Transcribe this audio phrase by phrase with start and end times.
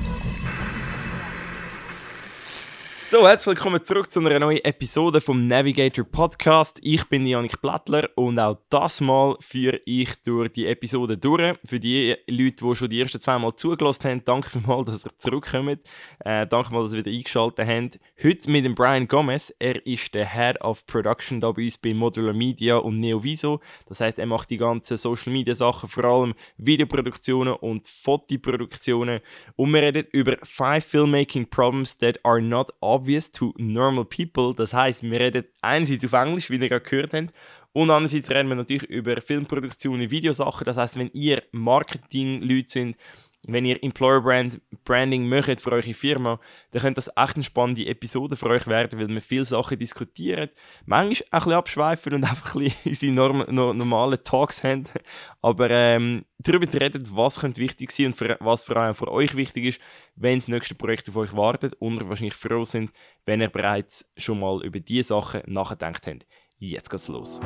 [0.00, 0.73] público.
[3.14, 6.80] So, herzlich willkommen zurück zu einer neuen Episode vom Navigator Podcast.
[6.82, 11.56] Ich bin Janik Plattler und auch das Mal führe ich durch die Episode durch.
[11.64, 15.16] Für die Leute, die schon die ersten zwei Mal zugelassen haben, danke vielmals, dass ihr
[15.16, 15.84] zurückkommt.
[16.24, 18.00] Äh, danke mal, dass ihr wieder eingeschaltet habt.
[18.20, 19.54] Heute mit dem Brian Gomez.
[19.60, 23.60] Er ist der Head of Production da bei uns bei Modular Media und Neoviso.
[23.86, 29.20] Das heißt, er macht die ganzen Social Media Sachen, vor allem Videoproduktionen und Fotoproduktionen.
[29.54, 34.54] Und wir reden über five filmmaking problems that are not obvious to normal people.
[34.54, 37.32] Das heißt, wir reden einerseits auf Englisch, wie ihr gerade gehört habt,
[37.72, 40.64] und andererseits reden wir natürlich über Filmproduktionen, Videosachen.
[40.64, 42.96] Das heißt, wenn ihr Marketing-Leute sind,
[43.48, 46.38] wenn ihr Employer Brand Branding möchtet für eure Firma,
[46.70, 50.50] dann könnte das echt eine spannende Episode für euch werden, weil wir viele Sachen diskutieren,
[50.84, 54.84] manchmal ein bisschen abschweifen und einfach ein bisschen unsere norm no normalen Talks haben,
[55.42, 59.34] aber ähm, darüber reden, was könnte wichtig sein und für, was vor allem für euch
[59.36, 59.80] wichtig ist,
[60.16, 62.92] wenn das nächste Projekt auf euch wartet und ihr wahrscheinlich froh sind,
[63.24, 66.26] wenn ihr bereits schon mal über diese Sachen nachgedacht habt.
[66.58, 67.40] Jetzt geht's los.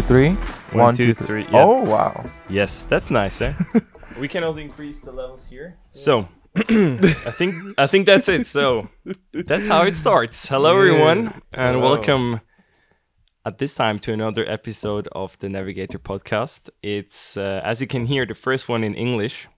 [0.00, 0.30] Two, three.
[0.72, 1.52] One, One, two, two, three, three.
[1.52, 1.64] yeah.
[1.64, 2.24] Oh wow!
[2.50, 3.54] Yes, that's nice, eh?
[4.20, 5.78] we can also increase the levels here.
[5.92, 8.46] So, I think I think that's it.
[8.46, 8.88] So,
[9.32, 10.48] that's how it starts.
[10.48, 10.78] Hello, Yeah.
[10.92, 11.18] everyone,
[11.54, 11.80] and Hello.
[11.92, 12.40] welcome
[13.46, 16.68] at this time to another episode of the Navigator podcast.
[16.82, 19.48] It's uh, as you can hear, the first one in English,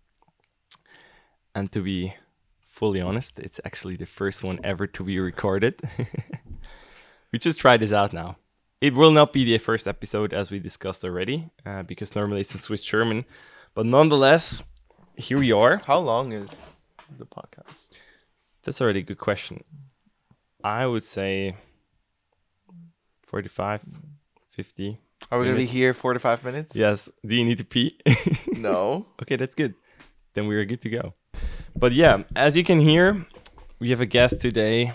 [1.55, 2.15] and to be
[2.65, 5.81] fully honest, it's actually the first one ever to be recorded.
[7.33, 8.37] we just try this out now.
[8.81, 12.55] It will not be the first episode as we discussed already, uh, because normally it's
[12.55, 13.25] in Swiss German.
[13.75, 14.63] But nonetheless,
[15.17, 15.79] here we are.
[15.85, 16.77] How long is
[17.19, 17.89] the podcast?
[18.63, 19.65] That's already a good question.
[20.63, 21.57] I would say
[23.27, 23.83] 45,
[24.51, 24.99] 50.
[25.31, 26.77] Are we gonna be here four to five minutes?
[26.77, 27.11] Yes.
[27.27, 27.99] Do you need to pee?
[28.59, 29.07] No.
[29.23, 29.75] okay, that's good.
[30.35, 31.15] Then we are good to go.
[31.77, 33.27] But yeah, as you can hear,
[33.81, 34.93] we have a guest today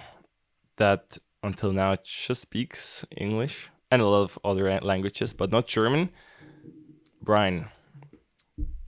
[0.78, 6.10] that until now just speaks English and a lot of other languages, but not German.
[7.22, 7.68] Bryan,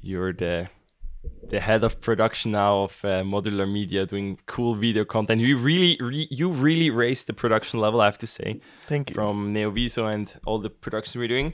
[0.02, 0.68] you're the
[1.50, 5.42] the head of production now of uh, Modular Media, doing cool video content.
[5.42, 9.14] You really, re- you really raised the production level, I have to say Thank you.
[9.16, 11.54] from Neoviso and all the production we're doing.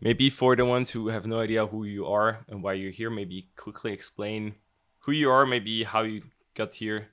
[0.00, 3.10] Maybe for the ones who have no idea who you are and why you're here,
[3.10, 4.54] maybe quickly explain
[5.00, 6.22] who you are, maybe how you
[6.54, 7.08] got here,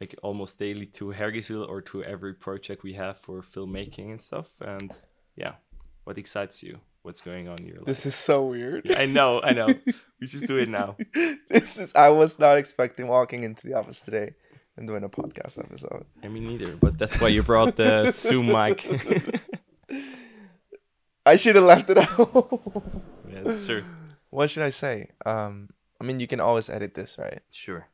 [0.00, 4.60] like almost daily to Hergiswil or to every project we have for filmmaking and stuff.
[4.60, 4.90] And
[5.36, 5.54] yeah,
[6.04, 6.80] what excites you?
[7.02, 7.86] What's going on in your life?
[7.86, 8.90] this is so weird.
[8.92, 9.66] I know, I know.
[10.20, 10.96] we just do it now.
[11.48, 11.92] this is.
[11.94, 14.34] I was not expecting walking into the office today
[14.76, 16.04] and doing a podcast episode.
[16.22, 18.86] I mean, neither, but that's why you brought the Zoom mic.
[21.26, 22.62] I should have left it out.
[23.30, 23.84] yeah, that's true.
[24.30, 25.10] what should I say?
[25.24, 25.68] Um,
[26.00, 27.40] I mean, you can always edit this, right?
[27.50, 27.88] Sure.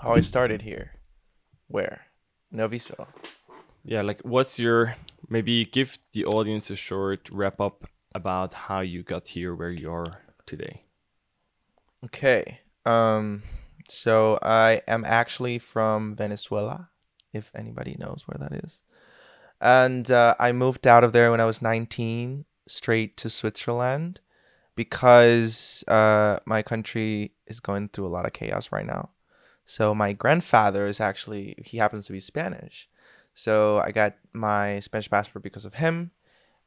[0.00, 0.92] How I started here.
[1.66, 2.06] Where?
[2.54, 3.08] Neoviso.
[3.84, 4.94] Yeah, like what's your
[5.28, 9.90] maybe give the audience a short wrap up about how you got here where you
[9.90, 10.82] are today.
[12.04, 12.60] Okay.
[12.86, 13.42] Um
[13.88, 16.90] so I am actually from Venezuela,
[17.32, 18.82] if anybody knows where that is.
[19.60, 24.20] And uh, I moved out of there when I was 19 straight to Switzerland
[24.76, 29.10] because uh, my country is going through a lot of chaos right now.
[29.68, 32.88] So my grandfather is actually he happens to be Spanish.
[33.34, 36.12] So I got my Spanish passport because of him.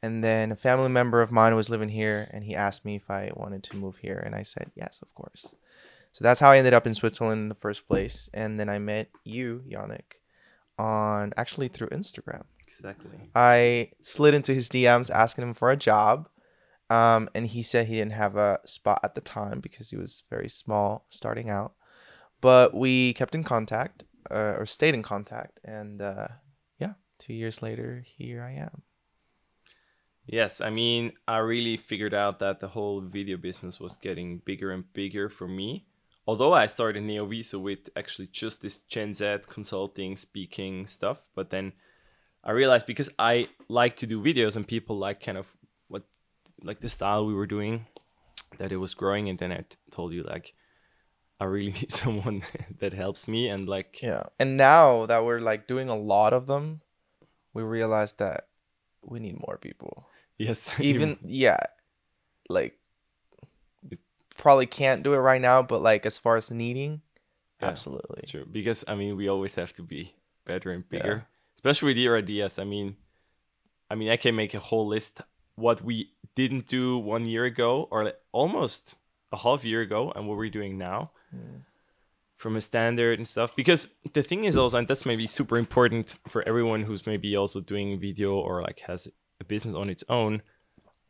[0.04, 3.10] And then a family member of mine was living here and he asked me if
[3.10, 5.56] I wanted to move here and I said yes, of course.
[6.12, 8.30] So that's how I ended up in Switzerland in the first place.
[8.36, 10.20] And then I met you, Yannick,
[10.78, 12.44] on actually through Instagram.
[12.68, 13.32] Exactly.
[13.34, 16.30] I slid into his DMs asking him for a job.
[16.92, 20.22] Um, and he said he didn't have a spot at the time because he was
[20.30, 21.74] very small starting out.
[22.42, 25.60] But we kept in contact uh, or stayed in contact.
[25.64, 26.28] And uh,
[26.80, 28.82] yeah, two years later, here I am.
[30.26, 34.72] Yes, I mean, I really figured out that the whole video business was getting bigger
[34.72, 35.86] and bigger for me.
[36.28, 41.74] Although I started Neoviso with actually just this Gen Z consulting, speaking stuff, but then
[42.44, 45.56] I realized because I like to do videos and people like kind of
[45.88, 46.04] what
[46.64, 47.88] like the style we were doing
[48.58, 50.54] that it was growing and then I t- told you like
[51.42, 52.44] I really need someone
[52.80, 54.24] that helps me and like Yeah.
[54.40, 56.82] And now that we're like doing a lot of them,
[57.52, 58.48] we realize that
[59.02, 60.06] we need more people.
[60.38, 61.58] yes Even yeah,
[62.48, 62.78] like
[64.38, 67.02] probably can't do it right now, but like as far as needing,
[67.60, 68.22] Yeah, Absolutely.
[68.28, 70.14] True because I mean we always have to be
[70.46, 71.26] better and bigger,
[71.58, 72.60] especially with your ideas.
[72.60, 72.98] I mean,
[73.90, 75.22] I mean I can make a whole list
[75.56, 78.96] what we didn't do one year ago or like almost
[79.32, 81.62] a half year ago and what we're doing now mm.
[82.36, 83.56] from a standard and stuff.
[83.56, 87.62] Because the thing is also, and that's maybe super important for everyone who's maybe also
[87.62, 89.08] doing video or like has
[89.40, 90.42] a business on its own.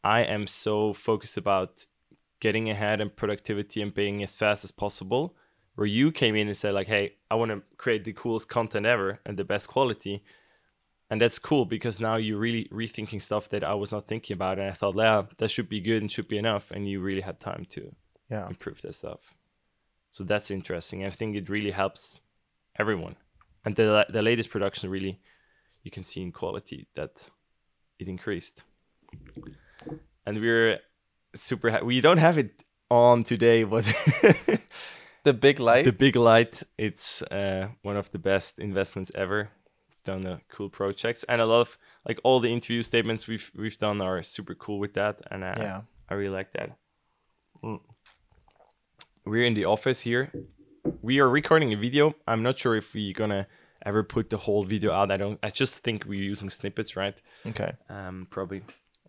[0.04, 1.86] I am so focused about
[2.40, 5.36] getting ahead and productivity and being as fast as possible.
[5.76, 8.86] Where you came in and said like, "Hey, I want to create the coolest content
[8.86, 10.22] ever and the best quality,"
[11.10, 14.60] and that's cool because now you're really rethinking stuff that I was not thinking about,
[14.60, 17.22] and I thought, yeah, that should be good and should be enough, and you really
[17.22, 17.96] had time to
[18.32, 18.48] Yeah.
[18.48, 19.36] improve that stuff.
[20.12, 21.06] So that's interesting.
[21.06, 22.22] I think it really helps
[22.80, 23.16] everyone,
[23.66, 25.20] and the the latest production really,
[25.84, 27.30] you can see in quality that
[28.00, 28.64] it increased,
[30.26, 30.80] and we're
[31.36, 31.72] super.
[31.72, 33.86] Ha- we don't have it on today, but
[35.24, 35.86] The big light.
[35.86, 36.64] the big light.
[36.78, 39.50] It's uh, one of the best investments ever.
[39.90, 43.52] We've done a cool projects, and a lot of like all the interview statements we've
[43.56, 45.82] we've done are super cool with that, and uh, yeah.
[46.10, 46.72] I really like that.
[47.64, 47.80] Mm.
[49.32, 50.30] We're in the office here.
[51.02, 52.14] We are recording a video.
[52.28, 53.48] I'm not sure if we're gonna
[53.86, 55.10] ever put the whole video out.
[55.10, 55.40] I don't.
[55.42, 57.16] I just think we're using snippets, right?
[57.48, 57.72] Okay.
[57.88, 58.62] Um, probably,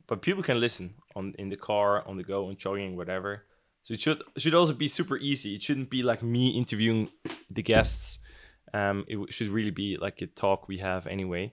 [0.06, 3.46] but people can listen on in the car, on the go, on jogging, whatever.
[3.82, 5.56] So it should should also be super easy.
[5.56, 7.08] It shouldn't be like me interviewing
[7.50, 8.20] the guests.
[8.72, 11.52] Um, it should really be like a talk we have anyway.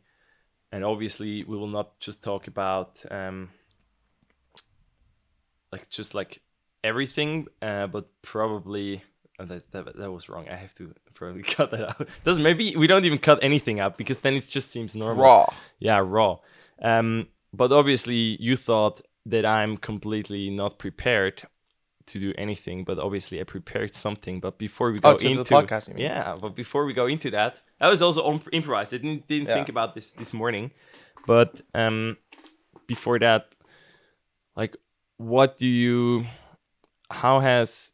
[0.72, 3.50] And obviously, we will not just talk about um,
[5.72, 6.44] like just like
[6.84, 9.04] everything, uh, but probably
[9.40, 10.48] oh, that, that that was wrong.
[10.50, 12.08] I have to probably cut that out.
[12.24, 15.24] Doesn't maybe we don't even cut anything out because then it just seems normal.
[15.24, 15.54] Raw.
[15.80, 16.38] Yeah, raw.
[16.82, 21.44] Um, but obviously, you thought that I'm completely not prepared
[22.08, 22.84] to do anything.
[22.84, 24.40] But obviously, I prepared something.
[24.40, 27.30] But before we go Oh, to the into podcast, yeah, but before we go into
[27.32, 28.94] that, I was also on improvised.
[28.94, 29.56] I didn't didn't Yeah.
[29.56, 30.72] think about this this morning.
[31.28, 32.18] But um,
[32.88, 33.54] before that,
[34.56, 34.76] like,
[35.18, 36.26] what do you?
[37.10, 37.94] How has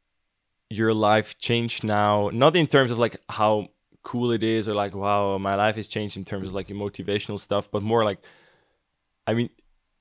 [0.70, 2.30] your life changed now?
[2.34, 3.70] Not in terms of like how
[4.04, 6.78] cool it is or like wow my life has changed in terms of like your
[6.78, 8.20] motivational stuff, but more like,
[9.28, 9.50] I mean,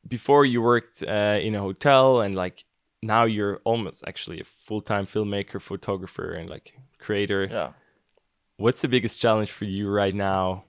[0.07, 2.65] before you worked uh, in a hotel and like
[3.03, 7.49] now you're almost actually a full time filmmaker, photographer, and like creator.
[7.51, 7.73] Yeah.
[8.57, 10.65] What's the biggest challenge for you right now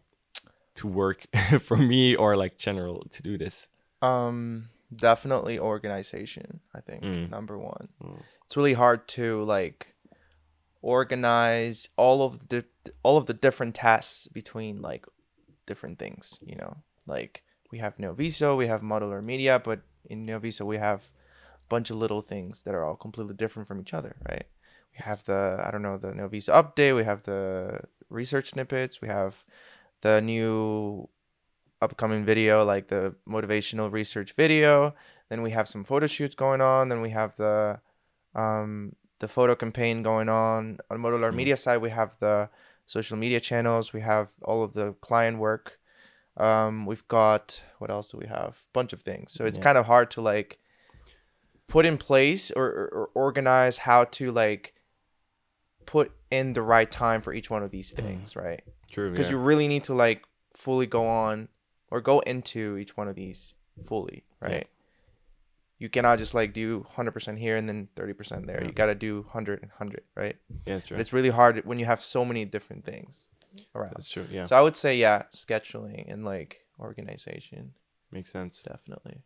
[0.75, 1.25] to work
[1.59, 3.68] for me or like general to do this?
[4.01, 6.62] Um, definitely organization.
[6.74, 7.30] I think Mm.
[7.30, 7.89] number one.
[8.03, 8.21] Mm.
[8.45, 9.95] It's really hard to like
[10.81, 12.65] organize all of the
[13.03, 15.06] all of the different tasks between like
[15.65, 16.39] different things.
[16.42, 16.77] You know,
[17.07, 21.09] like we have Neoviso, we have modular media, but in Neoviso we have
[21.56, 24.45] a bunch of little things that are all completely different from each other, right?
[24.94, 29.07] We have the I don't know the Neoviso update, we have the research snippets, we
[29.07, 29.44] have
[30.01, 31.09] the new
[31.81, 34.95] upcoming video like the motivational research video
[35.30, 37.80] then we have some photo shoots going on then we have the
[38.35, 40.77] um the photo campaign going on.
[40.89, 41.35] On modular Mm.
[41.35, 42.49] media side we have the
[42.85, 43.93] social media channels.
[43.93, 45.79] We have all of the client work.
[46.37, 48.51] Um we've got what else do we have?
[48.69, 49.31] A bunch of things.
[49.31, 49.63] So it's Yeah.
[49.63, 50.59] kind of hard to like
[51.67, 54.73] put in place or, or, or organize how to like
[55.85, 58.63] put in the right time for each one of these things right?
[58.92, 59.11] True.
[59.11, 60.23] because you really need to like
[60.54, 61.47] fully go on
[61.92, 64.68] or go into each one of these fully right
[65.77, 69.21] you cannot just like do 100% here and then 30% there you got to do
[69.21, 70.95] 100 and 100 right yeah, it's true.
[70.95, 73.27] but it's really hard when you have so many different things
[73.73, 74.25] around That's true.
[74.29, 77.73] Yeah, so i would say yeah scheduling and like organization
[78.11, 78.63] makes sense.
[78.63, 79.23] definitely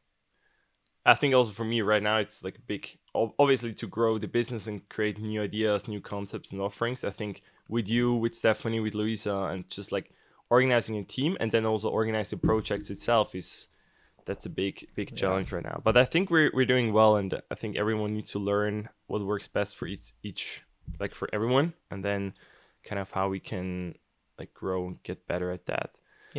[1.05, 4.27] I think also for me right now, it's like a big, obviously to grow the
[4.27, 7.03] business and create new ideas, new concepts and offerings.
[7.03, 10.11] I think with you, with Stephanie, with Louisa and just like
[10.49, 13.69] organizing a team and then also organizing projects itself is
[14.29, 15.77] that's a big, big challenge right now.
[15.88, 18.75] But I think we're we're doing well, and I think everyone needs to learn
[19.09, 20.45] what works best for each each
[21.01, 22.21] like for everyone, and then
[22.88, 23.95] kind of how we can
[24.39, 25.89] like grow and get better at that.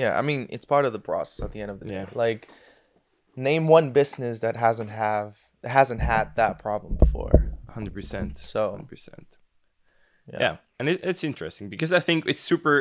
[0.03, 2.25] yeah i mean it's part of the process at the end of the day Yeah.
[2.25, 2.43] like
[3.49, 5.31] name one business that hasn't have
[5.63, 7.33] that hasn't had that problem before
[7.77, 8.39] Hundred percent.
[8.39, 9.29] So- hundred percent.
[10.33, 12.75] yeah, yeah and it, it's interesting because i think it's super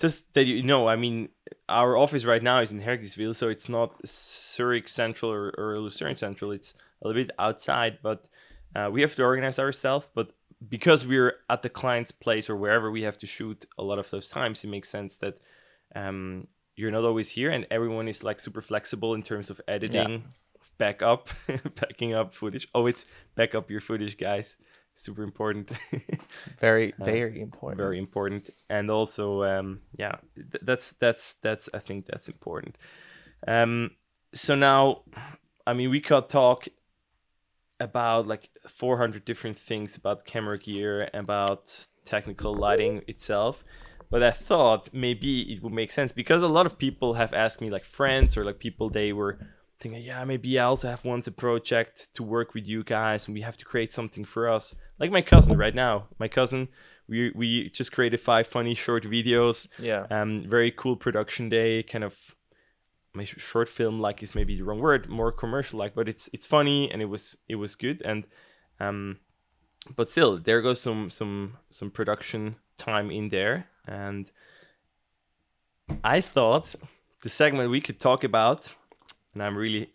[0.00, 1.28] just that you know i mean
[1.68, 6.16] our office right now is in Hergiswil so it's not zurich central or, or lucerne
[6.16, 6.50] central.
[6.50, 8.28] It's a little bit outside but
[8.76, 10.32] uh, we have to organize ourselves but
[10.68, 14.10] because we're at the client's place or wherever we have to shoot a lot of
[14.10, 15.38] those times it makes sense that
[15.94, 16.46] um,
[16.76, 20.24] you're not always here and everyone is like super flexible in terms of editing
[20.78, 21.28] back up
[21.76, 24.56] backing up footage always back up your footage guys
[24.94, 25.70] super important.
[26.60, 27.78] Very, Uh, very important.
[27.78, 32.76] very important and also um yeah th- that's that's that's i think that's important
[33.48, 33.90] um
[34.32, 35.02] so now
[35.66, 36.68] i mean we could talk
[37.80, 43.64] about like 400 different things about camera gear about technical lighting itself
[44.10, 47.60] but i thought maybe it would make sense because a lot of people have asked
[47.60, 49.38] me like friends or like people they were
[49.80, 53.34] thinking yeah maybe i also have once a project to work with you guys and
[53.34, 56.68] we have to create something for us like my cousin right now my cousin
[57.08, 60.06] we we just created five funny short videos Yeah.
[60.10, 62.34] um very cool production day kind of
[63.12, 66.46] my short film like is maybe the wrong word more commercial like but it's it's
[66.46, 68.26] funny and it was it was good and
[68.80, 69.18] um
[69.96, 74.32] but still there goes some some some production time in there and
[76.02, 76.74] i thought
[77.22, 78.74] the segment we could talk about
[79.34, 79.90] and i'm really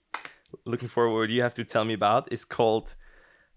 [0.66, 2.96] looking forward what you have to tell me about is called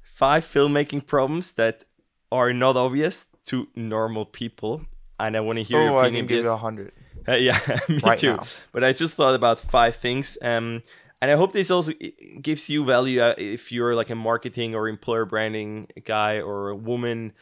[0.01, 1.85] five filmmaking problems that
[2.31, 4.83] are not obvious to normal people
[5.21, 6.93] and i want to hear Oh, your I opinion can give you a hundred.
[7.29, 7.59] uh, yeah,
[7.89, 8.37] me Right too.
[8.37, 8.43] now.
[8.73, 10.83] But I just thought about five things, um,
[11.21, 11.93] and I hope this also
[12.41, 16.75] gives you value uh, if you're like a marketing or employer branding guy or a
[16.77, 17.33] woman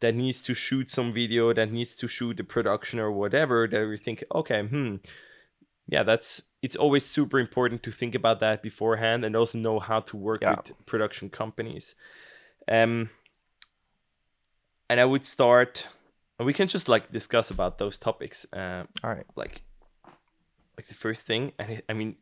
[0.00, 3.68] that needs to shoot some video, that needs to shoot the production or whatever.
[3.68, 4.96] That you think, okay, hmm,
[5.88, 10.00] yeah, that's it's always super important to think about that beforehand and also know how
[10.00, 10.56] to work Yeah.
[10.56, 11.94] with production companies.
[12.70, 13.10] Um,
[14.90, 15.88] and I would start.
[16.38, 18.46] and We can just like discuss about those topics.
[18.52, 19.26] Uh, All right.
[19.36, 19.62] like
[20.76, 22.14] like the first thing and it, i mean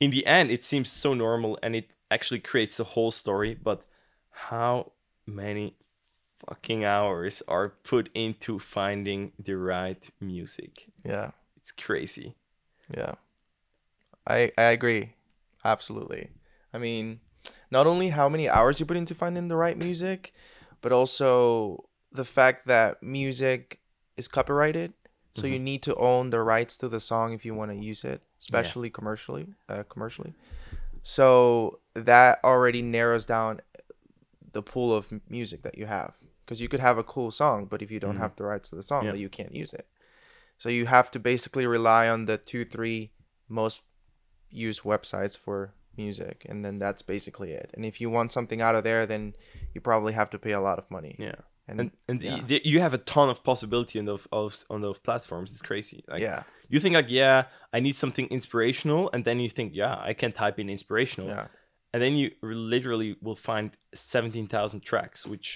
[0.00, 3.84] in the end it seems so normal and it actually creates the whole story but
[4.30, 4.92] how
[5.26, 5.76] many
[6.48, 11.32] fucking hours are put into finding the right music Yeah.
[11.58, 12.34] it's crazy
[12.94, 13.14] Yeah.
[14.26, 15.14] I I agree.
[15.64, 16.30] Absolutely.
[16.72, 17.20] I mean,
[17.70, 20.32] not only how many hours you put into finding the right music,
[20.80, 23.80] but also the fact that music
[24.16, 24.92] is copyrighted.
[25.34, 28.02] So you need to own the rights to the song if you want to use
[28.02, 30.34] it, especially commercially, uh, commercially.
[31.02, 33.60] So that already narrows down
[34.50, 36.14] the pool of music that you have
[36.44, 38.76] because you could have a cool song, but if you don't have the rights to
[38.76, 39.12] the song, Yeah.
[39.12, 39.86] then you can't use it.
[40.58, 43.12] So you have to basically rely on the two, three
[43.48, 43.82] most
[44.50, 47.70] used websites for music, and then that's basically it.
[47.74, 49.34] And if you want something out of there, then
[49.74, 51.14] you probably have to pay a lot of money.
[51.18, 52.40] yeah And, and and yeah.
[52.48, 56.00] y- you have a ton of possibility on those of, on those platforms it's crazy
[56.08, 57.38] like yeah, you think like yeah
[57.76, 61.46] i need something inspirational and then you think yeah i can type in inspirational yeah,
[61.92, 62.26] and then you
[62.74, 65.48] literally will find 17000 tracks which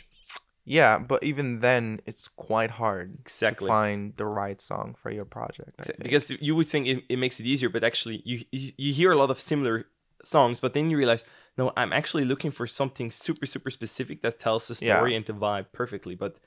[0.65, 0.99] yeah.
[0.99, 3.67] But even then, it's quite hard Exactly.
[3.67, 5.89] to find the right song for your project.
[5.99, 9.17] Because you would think it, it makes it easier but actually you, you hear a
[9.17, 9.87] lot of similar
[10.25, 11.25] songs but then you realize
[11.59, 14.99] no i'm actually looking for something super super specific that tells the Yeah.
[14.99, 16.39] story and the vibe perfectly but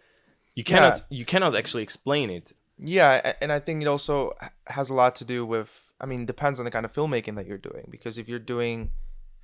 [0.56, 4.32] you cannot you cannot actually explain it Yeah, and I think it also
[4.68, 5.72] has a lot to do with.
[6.04, 7.86] I mean, depends on the kind of filmmaking that you're doing.
[7.96, 8.92] Because if you're doing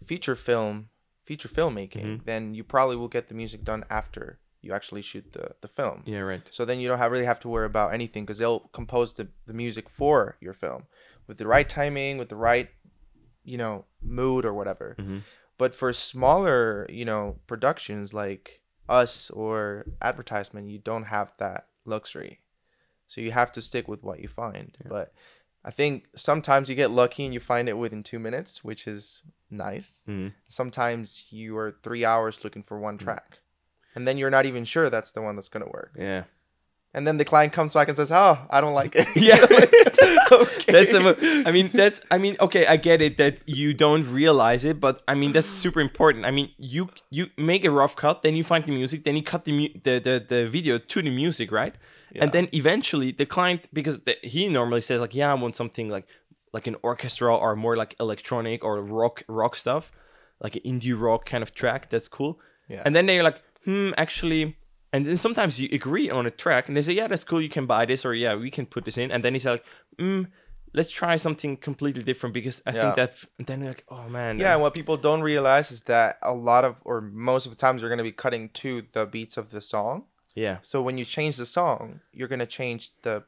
[0.03, 0.89] feature film,
[1.29, 2.25] feature filmmaking, Mm-hmm.
[2.25, 6.03] then you probably will get the music done after you actually shoot the the film.
[6.05, 8.69] yeah right So then you don't have, really have to worry about anything because they'll
[8.79, 10.83] compose the, the music for your film
[11.27, 12.69] with the right timing, with the right,
[13.43, 14.95] you know, mood or whatever.
[14.99, 15.21] Mhm.
[15.57, 22.41] But for smaller, you know, productions like us or advertisement, you don't have that luxury.
[23.07, 24.77] So you have to stick with what you find.
[24.87, 25.13] But
[25.63, 29.23] I think sometimes you get lucky and you find it within two minutes, which is
[29.49, 30.01] nice.
[30.07, 30.33] Mhm.
[30.47, 33.39] Sometimes you are three hours looking for one track.
[33.95, 35.91] And then you're not even sure that's the one that's going to work.
[35.97, 36.23] yeah
[36.93, 39.39] And then the client comes back and says, "Oh, I don't like it." Yeah.
[40.31, 40.71] okay.
[40.75, 41.01] that's a,
[41.47, 44.95] I mean that's I mean okay I get it that you don't realize it but
[45.07, 48.43] I mean that's super important I mean you you make a rough cut then you
[48.43, 51.51] find the music then you cut the mu- the, the, the video to the music
[51.61, 51.75] right
[52.15, 52.23] Yeah.
[52.23, 55.87] and then eventually the client because the, he normally says like yeah I want something
[55.95, 56.07] like
[56.53, 59.83] like an orchestra or more like electronic or rock rock stuff
[60.43, 62.33] like an indie rock kind of track that's cool
[62.73, 62.81] Yeah.
[62.85, 64.57] and then they're like hmm actually
[64.93, 67.47] and then sometimes you agree on a track and they say, yeah, that's cool, you
[67.47, 69.09] can buy this, or yeah, we can put this in.
[69.09, 69.63] And then he's like,
[69.97, 70.27] mm,
[70.73, 72.81] let's try something completely different because I Yeah.
[72.81, 73.13] think that,
[73.47, 74.37] then you're like, oh man.
[74.37, 77.57] Yeah, and what people don't realize is that a lot of, or most of the
[77.57, 80.07] times, you're going to be cutting to the beats of the song.
[80.35, 80.57] yeah.
[80.61, 83.23] So when you change the song, you're going to change the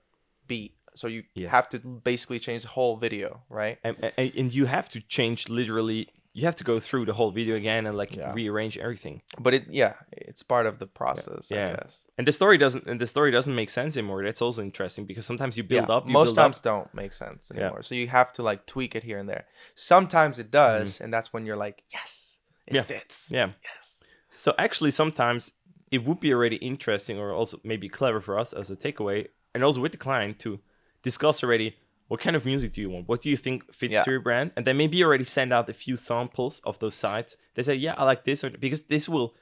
[0.47, 0.75] beat.
[0.95, 1.51] So you Yes.
[1.51, 3.77] have to basically change the whole video, right?
[3.85, 7.31] And, and, and you have to change literally, you have to go through the whole
[7.31, 8.33] video again and like Yeah.
[8.33, 9.21] rearrange everything.
[9.39, 11.65] But it, yeah, it's part of the process, Yeah.
[11.65, 12.07] I guess.
[12.17, 14.23] And the story doesn't, and the story doesn't make sense anymore.
[14.23, 16.63] That's also interesting because sometimes you build yeah, up, you most build times up.
[16.63, 17.61] don't make sense Yeah.
[17.61, 17.83] anymore.
[17.83, 19.45] So you have to like tweak it here and there.
[19.75, 22.75] Sometimes it does, and that's when you're like, yes, it Mm-hmm.
[22.77, 22.81] Yeah.
[22.83, 23.29] fits.
[23.31, 23.49] Yeah.
[23.63, 24.03] Yes.
[24.31, 25.51] So actually, sometimes
[25.91, 29.63] it would be already interesting or also maybe clever for us as a takeaway and
[29.63, 30.59] also with the client to
[31.03, 31.75] discuss already
[32.07, 33.07] what kind of music do you want?
[33.07, 34.03] What do you think fits Yeah.
[34.03, 34.51] to your brand?
[34.55, 37.37] And then maybe already send out a few samples of those sites.
[37.55, 39.33] They say, yeah, I like this, or, because this will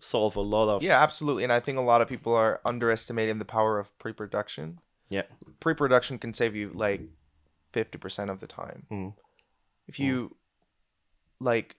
[0.00, 1.44] solve a lot of Yeah, absolutely.
[1.44, 4.80] And I think a lot of people are underestimating the power of pre-production.
[5.08, 5.22] yeah
[5.60, 7.00] Pre-production can save you like
[7.72, 8.86] 50% of the time.
[8.90, 9.14] Mm.
[9.88, 10.36] If you
[11.40, 11.76] like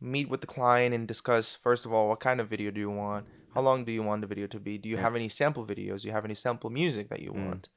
[0.00, 2.90] meet with the client and discuss first of all what kind of video do you
[2.90, 3.26] want?
[3.54, 4.78] How long do you want the video to be?
[4.78, 6.02] Do you have any sample videos?
[6.02, 7.46] Do you have any sample music that you Mm.
[7.46, 7.68] want?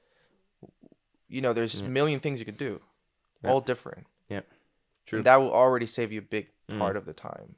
[1.29, 1.89] You know, there's a Yeah.
[1.89, 2.81] million things you could do.
[3.43, 3.51] Yeah.
[3.51, 4.07] All different.
[4.29, 4.41] Yeah.
[5.05, 5.19] True.
[5.19, 6.77] And that will already save you a big Mm.
[6.79, 7.55] part of the time.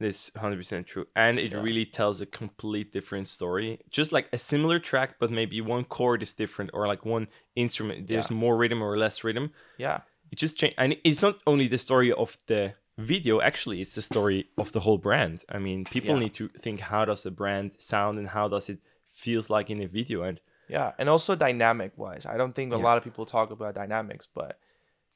[0.00, 1.62] This hundred percent true, and it Yeah.
[1.62, 3.78] really tells a complete different story.
[3.90, 8.08] Just like a similar track, but maybe one chord is different, or like one instrument.
[8.08, 9.52] There's more rhythm or less rhythm.
[9.78, 10.00] Yeah.
[10.32, 13.40] It just change, and it's not only the story of the video.
[13.40, 15.44] Actually, it's the story of the whole brand.
[15.48, 16.20] I mean, people Yeah.
[16.24, 19.80] need to think how does the brand sound and how does it feels like in
[19.80, 20.22] a video.
[20.22, 22.26] And Yeah, and also dynamic wise.
[22.26, 22.82] I don't think a Yeah.
[22.82, 24.58] lot of people talk about dynamics, but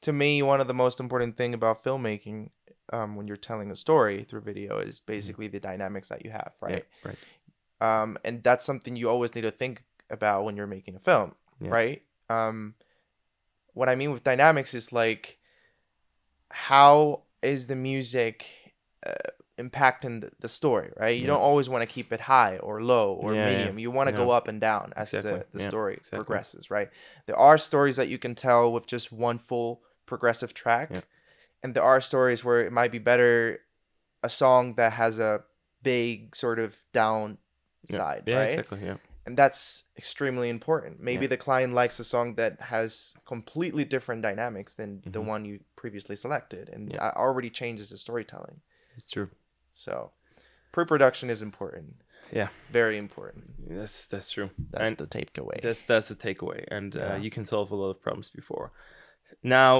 [0.01, 2.51] to me, one of the most important thing about filmmaking,
[2.93, 6.53] um, when you're telling a story through video, is basically the dynamics that you have,
[6.61, 6.85] right?
[7.03, 10.95] yeah, right, Um, and that's something you always need to think about when you're making
[10.95, 11.71] a film, Yeah.
[11.71, 12.01] right?
[12.29, 12.75] Um,
[13.73, 15.39] what I mean with dynamics is like,
[16.51, 18.73] how is the music
[19.05, 19.13] uh,
[19.63, 21.15] impacting the, the story, right?
[21.15, 21.27] You Yeah.
[21.33, 23.49] don't always want to keep it high or low or Yeah, yeah.
[23.55, 23.79] medium.
[23.79, 25.31] You want to go up and down as Exactly.
[25.51, 26.17] the, the Yeah, story exactly.
[26.17, 26.89] progresses, right?
[27.27, 31.01] There are stories that you can tell with just one full progressive track, Yeah.
[31.63, 33.59] and there are stories where it might be better
[34.23, 35.43] a song that has a
[35.83, 37.37] big sort of down
[37.89, 38.49] yeah, side, yeah, right?
[38.49, 40.99] exactly, yeah, and that's extremely important.
[40.99, 41.29] Maybe Yeah.
[41.29, 45.25] the client likes a song that has completely different dynamics than the Mhm.
[45.33, 46.97] one you previously selected, and Yeah.
[46.99, 48.61] that already changes the storytelling.
[48.95, 49.29] it's true.
[49.85, 50.11] So,
[50.71, 51.89] pre-production is important.
[52.31, 52.49] Yeah.
[52.71, 53.45] very important.
[53.77, 54.49] That's that's true.
[54.71, 55.59] That's And- the takeaway.
[55.61, 57.17] That's that's the takeaway, and uh, Yeah.
[57.25, 58.71] you can solve a lot of problems before.
[59.41, 59.71] Now,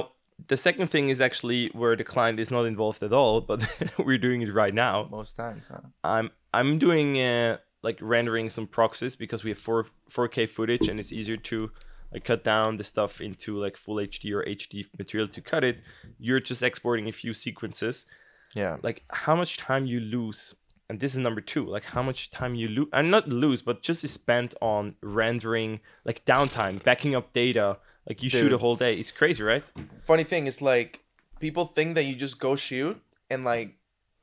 [0.48, 3.60] the second thing is actually where the client is not involved at all, but
[4.06, 5.06] we're doing it right now.
[5.10, 5.80] Most times, huh?
[6.02, 10.98] I'm I'm doing uh, like rendering some proxies because we have four 4K footage, and
[10.98, 11.70] it's easier to
[12.12, 15.76] like cut down the stuff into like full HD or HD material to cut it.
[16.18, 18.06] You're just exporting a few sequences.
[18.54, 20.54] Yeah, Like how much time you lose.
[20.88, 21.64] And this is number two.
[21.66, 25.80] Like how much time you lose, and not lose, but just is spent on rendering,
[26.04, 27.78] like downtime, backing up data.
[28.08, 28.94] Like you shoot a whole day.
[28.98, 29.62] It's crazy, right?
[30.02, 31.04] funny thing is like
[31.38, 33.76] people think that you just go shoot and like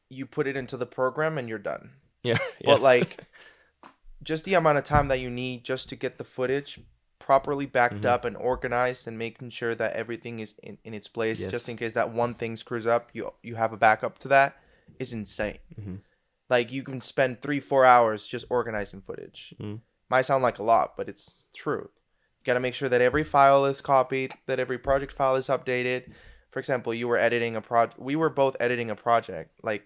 [0.10, 1.92] you put it into the program and you're done.
[2.24, 2.38] Yeah.
[2.66, 3.24] But like
[4.22, 6.80] just the amount of time that you need just to get the footage
[7.28, 8.06] properly backed Mhm.
[8.14, 11.52] up and organized and making sure that everything is in, in its place Yes.
[11.52, 14.56] just in case that one thing screws up you you have a backup to that
[14.98, 16.00] is insane Mhm.
[16.50, 19.82] like you can spend three four hours just organizing footage Mm.
[20.10, 21.90] might sound like a lot but it's true
[22.40, 25.48] you got to make sure that every file is copied that every project file is
[25.50, 26.14] updated
[26.50, 29.84] for example you were editing a project we were both editing a project like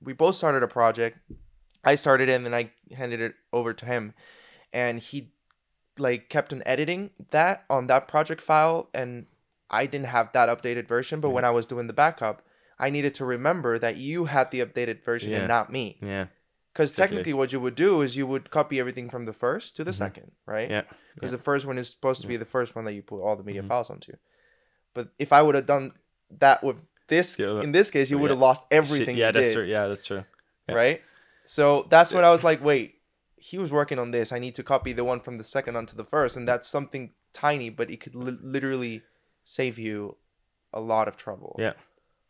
[0.00, 1.18] we both started a project
[1.84, 4.14] I started it and then I handed it over to him
[4.72, 5.32] and he
[6.00, 9.26] like kept on editing that on that project file and
[9.70, 12.42] I didn't have that updated version but when I was doing the backup
[12.78, 15.38] I needed to remember that you had the updated version Yeah.
[15.38, 16.26] and not me Yeah.
[16.72, 19.84] because technically what you would do is you would copy everything from the first to
[19.84, 20.72] the second right Mm-hmm.
[20.72, 20.82] Yeah.
[21.14, 21.36] because yeah.
[21.38, 23.44] the first one is supposed to be the first one that you put all the
[23.44, 23.68] media Mhm.
[23.68, 24.12] files onto
[24.94, 25.92] but if I would have done
[26.30, 26.76] that with
[27.08, 29.64] this The in this case you would have lost Shit, everything Yeah, that's did true.
[29.64, 30.24] Yeah, that's true.
[30.68, 30.74] Yeah.
[30.74, 31.02] right?
[31.44, 32.96] So that's when I was like, wait,
[33.40, 34.32] he was working on this.
[34.32, 37.12] I need to copy the one from the second onto the first, and that's something
[37.32, 39.02] tiny, but it could li- literally
[39.44, 40.16] save you
[40.72, 41.56] a lot of trouble.
[41.58, 41.72] Yeah.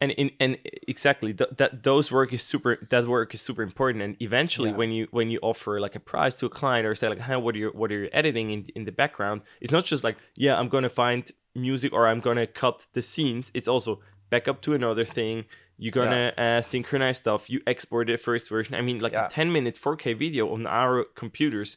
[0.00, 4.00] And in and exactly th- that those work is super that work is super important
[4.04, 4.76] and eventually Yeah.
[4.76, 7.34] when you when you offer like a prize to a client or say like hey
[7.34, 10.16] what are you what are you editing in in the background it's not just like
[10.36, 13.98] yeah I'm gonna find music or I'm gonna cut the scenes it's also
[14.30, 15.46] back up to another thing
[15.78, 17.48] you're gonna uh, synchronize stuff.
[17.48, 18.74] You export the first version.
[18.74, 19.26] I mean like Yeah.
[19.26, 21.76] a 10 minute 4K video on our computers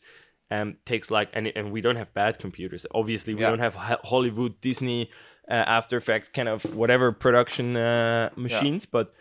[0.50, 2.86] um, takes like and, and we don't have bad computers.
[2.94, 3.52] Obviously we Yeah.
[3.52, 5.12] don't have hollywood disney
[5.50, 9.14] uh, after effects kind of whatever production uh, machines but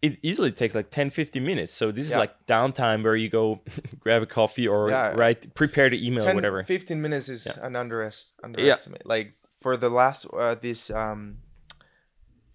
[0.00, 1.72] it easily takes like 10 15 minutes.
[1.72, 3.60] So this is like downtime where you go
[4.00, 5.14] grab a coffee or Yeah.
[5.16, 6.62] write prepare the email 10, whatever.
[6.64, 7.66] 15 minutes is Yeah.
[7.66, 9.06] an underest- underestimate.
[9.06, 11.38] Like for the last, uh, this um,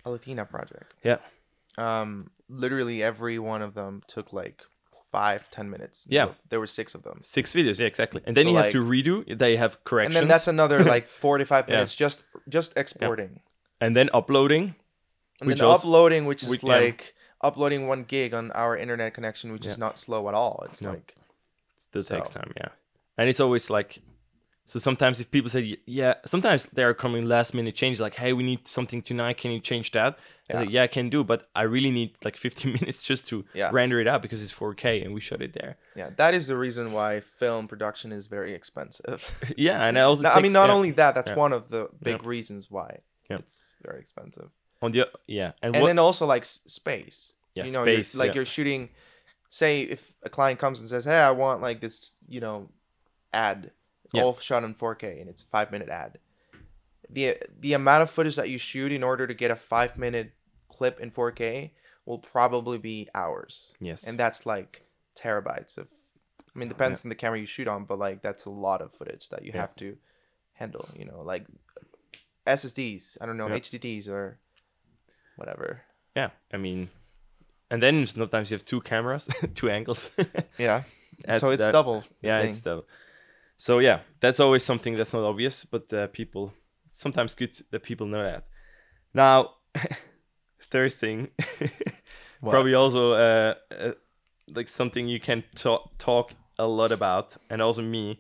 [0.06, 1.18] Alathina project, yeah
[1.78, 4.64] um, literally every one of them took like
[5.12, 6.06] five, ten minutes.
[6.10, 6.30] Yeah.
[6.50, 7.20] There were six of them.
[7.22, 10.16] six videos yeah exactly and then So, you have to redo they have corrections.
[10.16, 11.76] And then that's another like 45 Yeah.
[11.76, 13.42] minutes just just exporting.
[13.80, 14.76] and then uploading
[15.42, 16.70] and then also- uploading, which is which- yeah.
[16.76, 20.64] like uploading one gig on our internet connection, which is not slow at all.
[20.70, 20.92] It's No.
[20.92, 21.16] like
[21.76, 22.70] It still takes time, yeah.
[23.18, 24.00] And it's always like,
[24.66, 28.32] so sometimes if people say, yeah, sometimes they are coming last minute changes, like, hey,
[28.34, 29.38] we need something tonight.
[29.38, 30.14] Can you change that?
[30.50, 30.60] I Yeah.
[30.60, 33.70] say, yeah, I can do, but I really need like 15 minutes just to Yeah.
[33.74, 35.78] render it out because it's 4K and we shut it there.
[35.96, 39.20] yeah, that is the reason why film production is very expensive.
[39.58, 41.90] yeah, and I also, No, I mean, not yeah, only that, that's one of the
[42.02, 43.00] big reasons why
[43.30, 44.50] it's very expensive.
[44.82, 47.34] on the yeah, and, And what then also like space.
[47.56, 48.36] Yeah, you know, you're- space, like yeah.
[48.36, 48.90] you're shooting.
[49.50, 52.70] Say if a client comes and says, "Hey, I want like this," you know,
[53.32, 53.72] ad.
[54.14, 54.24] Yeah.
[54.24, 56.20] all shot in 4K and it's a five minute ad.
[57.10, 60.34] The the amount of footage that you shoot in order to get a five minute
[60.70, 61.72] clip in 4K
[62.06, 63.76] will probably be hours.
[63.80, 65.88] yes, and that's like terabytes of
[66.56, 68.92] i mean depends on the camera you shoot on but like that's a lot of
[68.94, 69.62] footage that you Yeah.
[69.62, 69.98] have to
[70.54, 71.46] handle you know like
[72.48, 73.56] ssds i don't know Yeah.
[73.60, 74.38] hdds or
[75.36, 75.82] whatever
[76.16, 76.90] yeah, I mean,
[77.72, 80.12] and then sometimes you have two cameras, two angles.
[80.60, 80.84] yeah
[81.28, 82.50] Adds so it's that- double Yeah, thing.
[82.50, 82.84] it's the.
[83.64, 86.54] So yeah, that's always something that's not obvious, but uh, people
[86.90, 88.50] sometimes good that people know that.
[89.14, 89.52] Now,
[90.62, 91.30] third thing,
[92.42, 93.92] probably also uh, uh,
[94.54, 98.20] like something you can talk talk a lot about, and also me,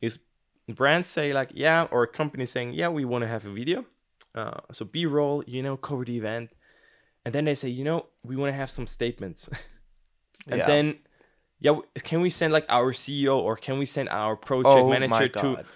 [0.00, 0.20] is
[0.68, 3.84] brands say like yeah, or companies saying yeah, we want to have a video,
[4.36, 6.50] uh, so B roll, you know, cover the event,
[7.24, 9.50] and then they say you know we want to have some statements,
[10.46, 10.66] and Yeah.
[10.66, 10.98] then
[11.60, 15.10] yeah, can we send like our CEO or can we send our project oh manager
[15.10, 15.56] my to?
[15.56, 15.66] god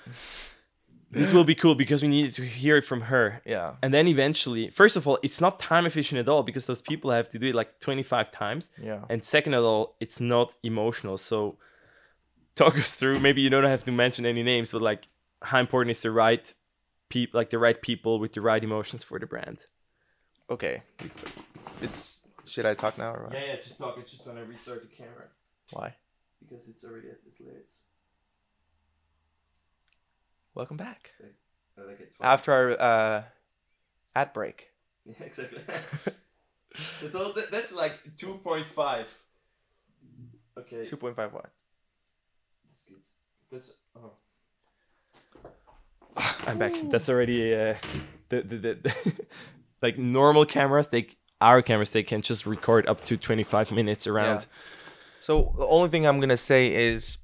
[1.10, 3.40] This will be cool because we need to hear it from her.
[3.46, 6.82] yeah And then eventually, first of all, it's not time efficient at all because those
[6.82, 8.70] people have to do it like 25 times.
[8.82, 11.16] yeah And second of all, it's not emotional.
[11.16, 11.56] So
[12.54, 13.20] talk us through.
[13.20, 15.08] Maybe you don't have to mention any names, but like
[15.40, 16.52] how important is the right
[17.08, 19.66] people, like the right people with the right emotions for the brand?
[20.50, 20.82] okay
[21.82, 23.32] it's should i talk now or what?
[23.34, 23.56] Yeah, yeah.
[23.56, 23.98] Just talk.
[23.98, 25.26] It's just gonna restart the camera
[25.72, 25.94] why
[26.40, 27.84] because it's already at its limits.
[30.54, 31.12] welcome back
[31.76, 33.22] Like it's after our uh
[34.14, 34.70] ad break
[35.08, 35.60] Yeah, exactly.
[37.02, 37.32] that's all.
[37.32, 39.16] That, that's like two point five.
[40.58, 40.86] Okay.
[40.86, 41.50] 2.5 what
[42.68, 42.96] That's good.
[43.50, 44.12] That's oh.
[46.48, 46.74] I'm back.
[46.90, 47.76] That's already uh,
[48.28, 49.24] the, the, the,
[49.82, 50.88] like normal cameras.
[50.88, 54.46] They our cameras they can just record up to 25 minutes around.
[55.20, 57.18] So the only thing I'm gonna say is,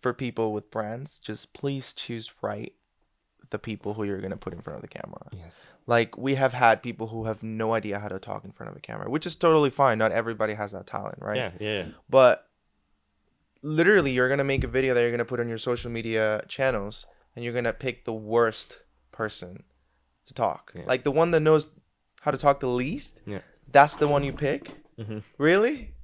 [0.00, 2.72] for people with brands, just please choose right
[3.50, 5.26] the people who you're gonna put in front of the camera.
[5.32, 5.68] Yes.
[5.86, 8.76] Like we have had people who have no idea how to talk in front of
[8.76, 9.98] a camera, which is totally fine.
[9.98, 11.36] Not everybody has that talent, right?
[11.36, 11.50] Yeah.
[11.58, 11.68] Yeah.
[11.78, 11.86] yeah.
[12.08, 12.46] But
[13.62, 17.06] literally, you're gonna make a video that you're gonna put on your social media channels,
[17.34, 19.64] and you're gonna pick the worst person
[20.26, 20.72] to talk.
[20.76, 20.84] Yeah.
[20.86, 21.70] Like the one that knows
[22.20, 23.20] how to talk the least.
[23.26, 23.40] Yeah.
[23.70, 24.72] That's the one you pick.
[24.98, 25.22] Mhm.
[25.38, 25.94] Really?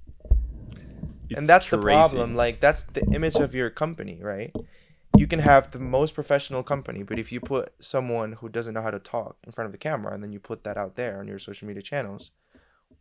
[1.28, 4.52] It's and that's the problem like that's the image of your company right
[5.16, 8.82] you can have the most professional company but if you put someone who doesn't know
[8.82, 11.18] how to talk in front of the camera and then you put that out there
[11.20, 12.30] on your social media channels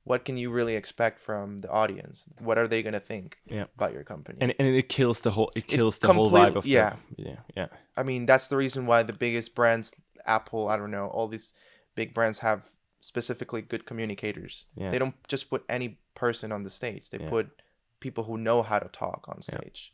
[0.04, 3.66] what can you really expect from the audience what are they going to think Yeah.
[3.76, 5.52] about your company And, and it kills the whole.
[5.56, 6.96] It kills the whole vibe of yeah.
[7.18, 7.24] the.
[7.24, 7.40] Yeah.
[7.56, 7.68] Yeah.
[7.98, 9.94] i mean that's the reason why the biggest brands
[10.26, 11.54] apple i don't know all these
[11.96, 12.62] big brands have
[13.02, 14.90] specifically good communicators Yeah.
[14.92, 17.30] they don't just put any person on the stage they Yeah.
[17.30, 17.50] put
[18.00, 19.94] people who know how to talk on stage.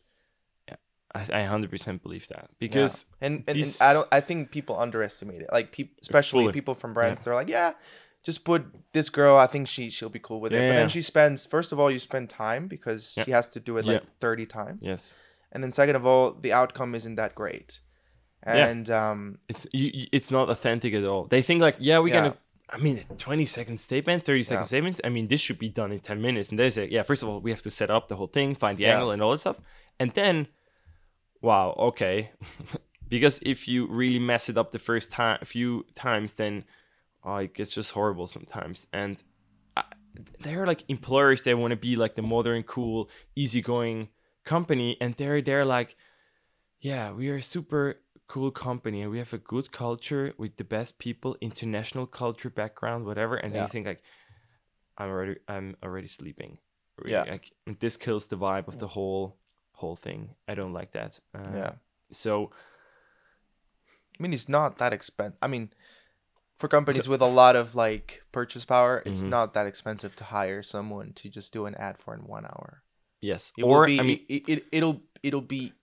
[0.67, 0.75] Yeah.
[1.23, 3.27] stage I, I 100% believe that because Yeah.
[3.27, 5.49] and, and, and I don't I think people underestimate it.
[5.51, 7.73] Like people, especially people from brands, they're like, yeah,
[8.23, 9.35] just put this girl.
[9.37, 10.57] I think she she'll be cool with it.
[10.59, 10.73] But yeah.
[10.73, 13.23] then she spends first of all, you spend time because Yeah.
[13.25, 14.81] she has to do it like thirty times.
[14.83, 15.15] yes,
[15.51, 17.79] And then second of all, the outcome isn't that great.
[18.45, 18.67] Yeah.
[18.67, 21.25] And um, it's you, it's not authentic at all.
[21.25, 22.21] They think like, yeah, we're Yeah.
[22.21, 22.37] gonna.
[22.73, 24.65] I mean, twenty second statement, thirty second Yeah.
[24.73, 25.01] statements.
[25.03, 26.49] I mean, this should be done in ten minutes.
[26.49, 28.55] And they say, yeah, first of all, we have to set up the whole thing,
[28.55, 28.93] find the Yeah.
[28.95, 29.59] angle, and all that stuff.
[29.99, 30.47] And then,
[31.41, 32.31] wow, okay,
[33.09, 36.63] because if you really mess it up the first time, a few times, then
[37.23, 38.87] oh, it gets just horrible sometimes.
[38.93, 39.21] And
[39.77, 39.95] uh, I,
[40.39, 44.09] they're like employers; they want to be like the modern, cool, easygoing
[44.45, 45.95] company, and they're they're like,
[46.79, 48.01] yeah, we are super
[48.31, 53.05] cool company and we have a good culture with the best people, international culture background,
[53.05, 53.35] whatever.
[53.35, 53.63] And Yeah.
[53.63, 54.01] you think like,
[54.97, 56.59] I'm already I'm already sleeping.
[56.97, 57.11] Really.
[57.13, 57.31] Yeah.
[57.31, 57.51] Like
[57.83, 59.37] this kills the vibe of the whole
[59.73, 60.35] whole thing.
[60.47, 61.19] I don't like that.
[61.35, 61.71] Uh, yeah,
[62.11, 62.51] So
[64.17, 65.37] I mean, it's not that expensive.
[65.41, 65.73] I mean,
[66.59, 69.29] for companies with a lot of like purchase power, it's Mhm.
[69.29, 72.83] not that expensive to hire someone to just do an ad for in one hour.
[73.19, 73.99] yes, It or be.
[73.99, 75.73] I mean, it, it, it'll it'll be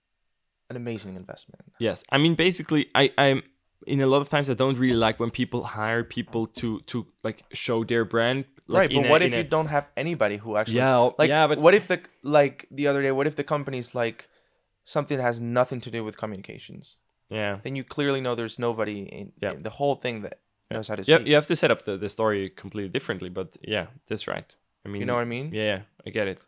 [0.69, 1.63] an amazing investment.
[1.79, 3.43] Yes, I mean basically, I I'm
[3.87, 7.07] in a lot of times I don't really like when people hire people to to
[7.23, 10.37] like show their brand like, right, but a- what if you a- don't have anybody
[10.37, 13.25] who actually Yeah, oh, like yeah, but what if the like the other day what
[13.27, 14.27] if the company's like
[14.83, 16.97] something that has nothing to do with communications
[17.29, 17.59] yeah.
[17.63, 19.53] then you clearly know there's nobody in, Yeah.
[19.53, 20.39] in the whole thing that
[20.71, 23.29] knows how to Yeah, speak you have to set up the, the story completely differently,
[23.29, 24.55] but yeah, that's right.
[24.85, 26.39] I mean, you know what i mean Yeah, yeah, I get it.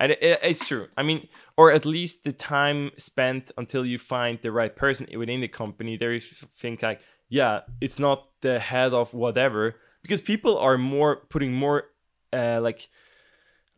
[0.00, 0.88] And it, it- it's true.
[0.96, 5.40] I mean, or at least the time spent until you find the right person within
[5.42, 5.96] the company.
[5.96, 11.16] There is think like, yeah, it's not the head of whatever because people are more
[11.28, 11.84] putting more,
[12.32, 12.88] uh, like,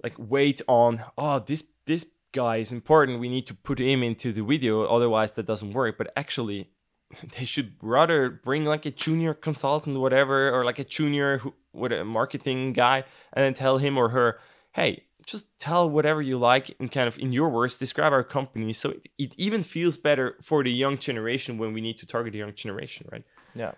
[0.03, 1.03] like weight on.
[1.19, 3.21] Oh, this this guy is important.
[3.21, 5.99] We need to put him into the video, otherwise that doesn't work.
[5.99, 6.71] But actually,
[7.39, 11.93] they should rather bring like a junior consultant, whatever, or like a junior who, what
[11.93, 14.39] a marketing guy, and then tell him or her,
[14.73, 18.73] hey, just tell whatever you like and kind of in your words describe our company,
[18.73, 22.33] so it, it even feels better for the young generation when we need to target
[22.33, 23.25] the young generation, right?
[23.55, 23.73] yeah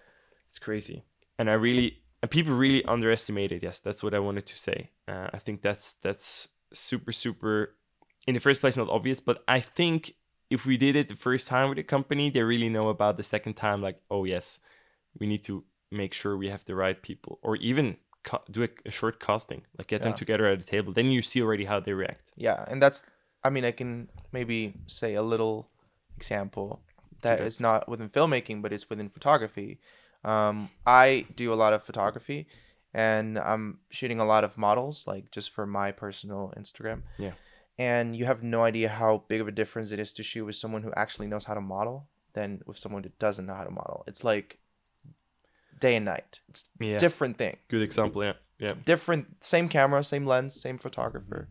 [0.46, 1.04] It's crazy,
[1.38, 3.62] and I really and people really underestimate it.
[3.62, 4.90] Yes, that's what I wanted to say.
[5.06, 7.76] Uh, I think that's that's super super
[8.26, 10.14] in the first place not obvious, but I think
[10.50, 13.22] if we did it the first time with a company, they really know about the
[13.22, 13.82] second time.
[13.82, 14.60] Like, oh yes,
[15.18, 17.96] we need to make sure we have the right people, or even
[18.50, 20.92] do a, a short casting, like get them together at a table.
[20.92, 22.32] Then you see already how they react.
[22.36, 23.04] yeah and that's
[23.46, 25.68] i mean i can maybe say a little
[26.16, 26.68] example
[27.22, 27.46] that Okay.
[27.46, 29.78] is not within filmmaking but it's within photography
[30.24, 32.46] um, i do a lot of photography
[32.92, 37.32] and i'm shooting a lot of models like just for my personal instagram Yeah.
[37.78, 40.56] and you have no idea how big of a difference it is to shoot with
[40.56, 41.96] someone who actually knows how to model
[42.34, 44.58] than with someone who doesn't know how to model it's like
[45.80, 48.22] day and night it's Yeah, different thing good example.
[48.24, 51.48] Yeah, yeah, it's different same camera same lens same photographer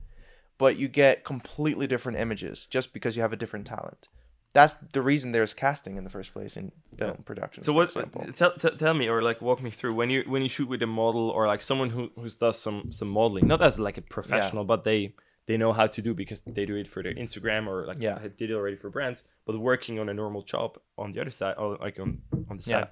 [0.58, 4.08] but you get completely different images just because you have a different talent
[4.54, 7.96] that's the reason there's casting in the first place in film production So what?
[7.98, 8.06] Uh,
[8.36, 10.82] tell, tell, tell me or like walk me through when you when you shoot with
[10.84, 14.02] a model or like someone who who does some some modeling, not as like a
[14.04, 15.16] professional, but they
[15.48, 18.20] they know how to do because they do it for their Instagram or like Yeah.
[18.38, 21.56] did it already for brands, but working on a normal job on the other side
[21.58, 22.86] or like on on the Yeah.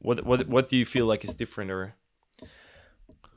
[0.00, 1.94] What what what do you feel like is different or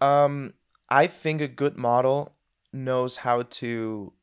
[0.02, 0.54] um
[0.90, 2.34] i think a good model
[2.72, 4.14] knows how to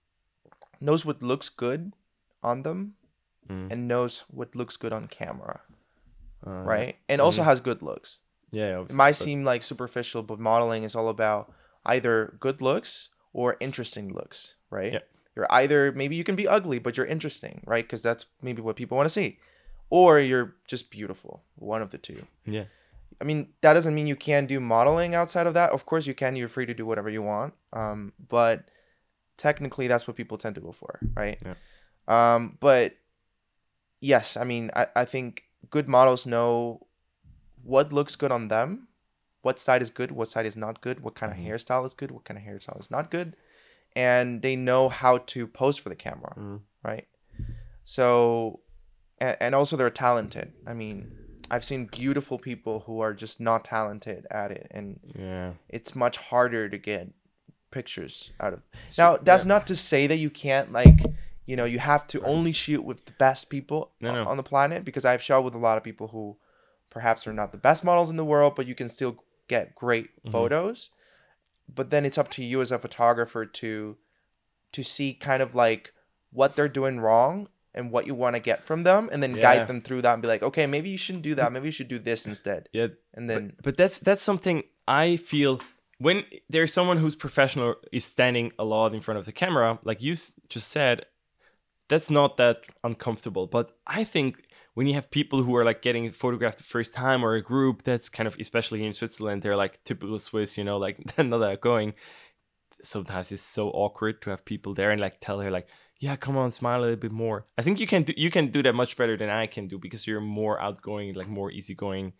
[0.81, 1.93] knows what looks good
[2.43, 2.95] on them
[3.51, 3.73] Mm.
[3.73, 5.61] and knows what looks good on camera
[6.47, 8.21] uh, right and also has good looks
[8.53, 11.53] Yeah, It might but- seem like superficial, but modeling is all about
[11.85, 14.93] either good looks or interesting looks, right?
[14.93, 15.05] Yeah.
[15.37, 17.83] You're either maybe you can be ugly, but you're interesting, right?
[17.85, 19.39] Because that's maybe what people want to see,
[19.91, 21.43] or you're just beautiful.
[21.57, 22.27] One of the two.
[22.47, 22.65] yeah
[23.21, 25.71] I mean, that doesn't mean you can't do modeling outside of that.
[25.73, 26.37] Of course, you can.
[26.37, 27.53] You're free to do whatever you want.
[27.75, 28.65] Um, but
[29.37, 31.39] technically, that's what people tend to go for, right?
[31.45, 31.55] Yeah.
[32.09, 32.95] Um, but
[34.01, 36.87] yes, I mean, I, I think good models know
[37.63, 38.89] what looks good on them,
[39.43, 42.11] what side is good, what side is not good, what kind of hairstyle is good,
[42.11, 43.37] what kind of hairstyle is not good,
[43.95, 46.61] and they know how to pose for the camera, Mm.
[46.83, 47.07] right?
[47.85, 48.61] So,
[49.21, 50.53] and, and also they're talented.
[50.67, 51.11] I mean,
[51.51, 56.17] I've seen beautiful people who are just not talented at it, and yeah it's much
[56.17, 57.09] harder to get
[57.71, 58.67] pictures out of.
[58.99, 61.01] Now, that's not to say that you can't like,
[61.47, 64.25] you know, you have to only shoot with the best people No, no.
[64.31, 66.37] on the planet because I've shot with a lot of people who
[66.91, 70.07] perhaps are not the best models in the world, but you can still get great
[70.21, 70.31] Mm-hmm.
[70.33, 70.91] photos.
[71.73, 73.97] But then it's up to you as a photographer to
[74.73, 75.93] to see kind of like
[76.33, 79.43] what they're doing wrong and what you want to get from them and then Yeah.
[79.43, 81.53] guide them through that and be like, "Okay, maybe you shouldn't do that.
[81.53, 85.61] Maybe you should do this instead." yeah And then but that's that's something I feel
[85.99, 90.01] when there's someone who's professional is standing a lot in front of the camera, like
[90.01, 91.05] you s- just said,
[91.91, 93.47] that's not that uncomfortable.
[93.47, 97.23] But I think when you have people who are like getting photographed the first time
[97.25, 100.79] or a group that's kind of especially in Switzerland, they're like typical Swiss, you know,
[100.79, 101.93] like they're not outgoing.
[102.83, 105.69] Sometimes it's so awkward to have people there and like tell her like,
[106.01, 107.47] yeah, come on, smile a little bit more.
[107.59, 109.79] I think you can do you can do that much better than I can do
[109.79, 112.13] because you're more outgoing, like more easygoing.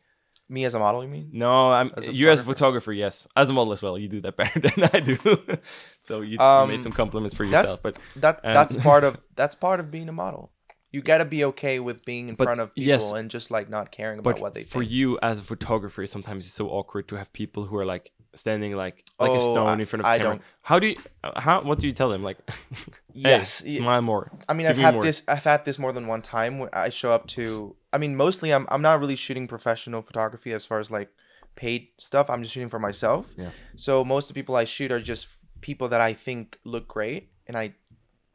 [0.49, 1.31] me as a model, you mean?
[1.33, 2.93] No, I'm As you as a photographer?
[2.93, 3.27] yes.
[3.37, 5.17] As a model as well, you do that better than I do.
[6.03, 9.13] so you, you Um, made some compliments for yourself, but That Um, that's part of
[9.37, 10.51] that's part of being a model.
[10.93, 13.13] You gotta be okay with being in But front of people yes.
[13.13, 14.73] and just like not caring about what they think.
[14.73, 14.91] for think.
[14.99, 18.75] you as a photographer, sometimes it's so awkward to have people who are like standing
[18.77, 20.33] like like a Oh, stone I- in front of I camera.
[20.35, 22.39] don't- How do you uh, how what do you tell them like?
[23.13, 24.31] Yes, y- smile more.
[24.49, 25.03] I mean, Give I've me had more.
[25.03, 25.23] this.
[25.27, 26.59] I've had this more than one time.
[26.61, 27.77] Where I show up to.
[27.93, 28.67] I mean, mostly I'm.
[28.71, 31.11] I'm not really shooting professional photography as far as like
[31.57, 32.31] paid stuff.
[32.31, 33.35] I'm just shooting for myself.
[33.37, 33.51] Yeah.
[33.77, 35.29] So most of the people I shoot are just
[35.61, 37.75] people that I think look great, and I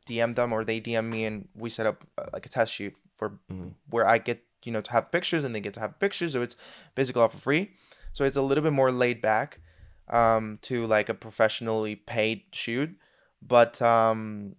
[0.05, 2.93] DM them or they DM me, and we set up uh, like a test shoot
[3.15, 3.73] for Mhm.
[3.89, 6.33] where I get you know to have pictures and they get to have pictures.
[6.33, 6.57] So it's
[6.95, 7.71] basically all for free.
[8.11, 9.59] So it's a little bit more laid back.
[10.09, 12.97] Um, to like a professionally paid shoot.
[13.41, 14.55] But um,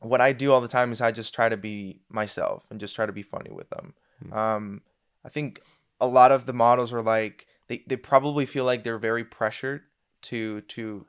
[0.00, 2.94] what I do all the time is I just try to be myself and just
[2.94, 3.94] try to be funny with them.
[4.24, 4.36] Mm.
[4.36, 4.82] Um,
[5.24, 5.60] I think
[6.00, 9.82] a lot of the models are like they, they probably feel like they're very pressured
[10.22, 11.06] to to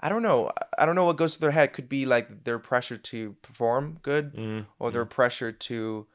[0.00, 2.58] I don't know I don't know what goes through their head could be like they're
[2.58, 6.06] pressured to perform good Mm, or they're pressured to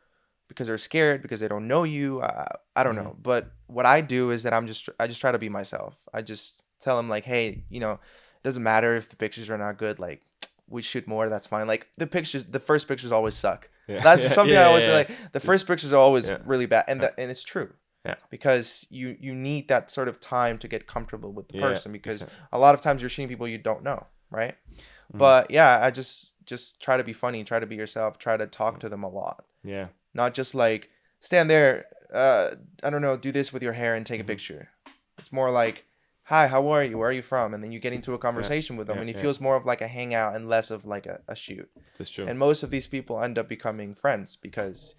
[0.47, 4.01] because they're scared because they don't know you uh, I don't know but what I
[4.01, 7.09] do is that I'm just I just try to be myself I just tell them
[7.09, 10.21] like hey you know it doesn't matter if the pictures are not good like
[10.69, 14.01] we shoot more that's fine like the pictures the first pictures always suck yeah.
[14.01, 14.93] that's Yeah, something yeah, I always say.
[14.93, 17.73] Like the first pictures are always really bad, and that and it's true.
[18.05, 18.15] Yeah.
[18.29, 22.25] Because you you need that sort of time to get comfortable with the person because
[22.51, 24.55] a lot of times you're seeing people you don't know, right?
[24.75, 25.19] Mm-hmm.
[25.19, 28.45] But yeah, I just just try to be funny, try to be yourself, try to
[28.45, 29.87] talk to them a lot, yeah.
[30.13, 30.89] not just like
[31.21, 31.85] stand there.
[32.13, 34.27] Uh, I don't know, do this with your hair and take a Mm-hmm.
[34.27, 34.69] picture.
[35.17, 35.85] It's more like,
[36.27, 36.97] hi, how are you?
[36.97, 37.53] Where are you from?
[37.53, 39.21] And then you get into a conversation with them, yeah, and it yeah.
[39.21, 41.69] feels more of like a hangout and less of like a, a shoot.
[41.97, 42.25] That's true.
[42.27, 44.95] And most of these people end up becoming friends because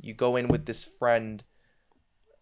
[0.00, 1.44] you go in with this friend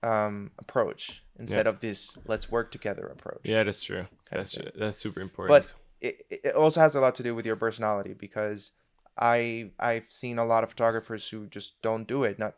[0.02, 1.70] um, approach instead Yeah.
[1.70, 3.40] of this let's work together approach.
[3.44, 4.06] yeah, that's true.
[4.30, 5.50] That's that's super important.
[5.54, 8.72] But it, it also has a lot to do with your personality because
[9.18, 12.54] I I've seen a lot of photographers who just don't do it, not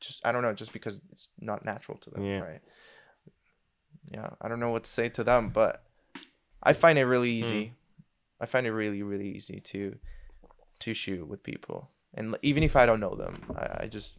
[0.00, 2.40] just I don't know, just because it's not natural to them, Yeah.
[2.40, 2.60] right?
[4.08, 5.84] Yeah, I don't know what to say to them, but
[6.62, 7.44] I find it really Hmm.
[7.44, 7.72] easy.
[8.40, 9.98] I find it really really easy to
[10.80, 14.16] to shoot with people, and even if I don't know them, I, I just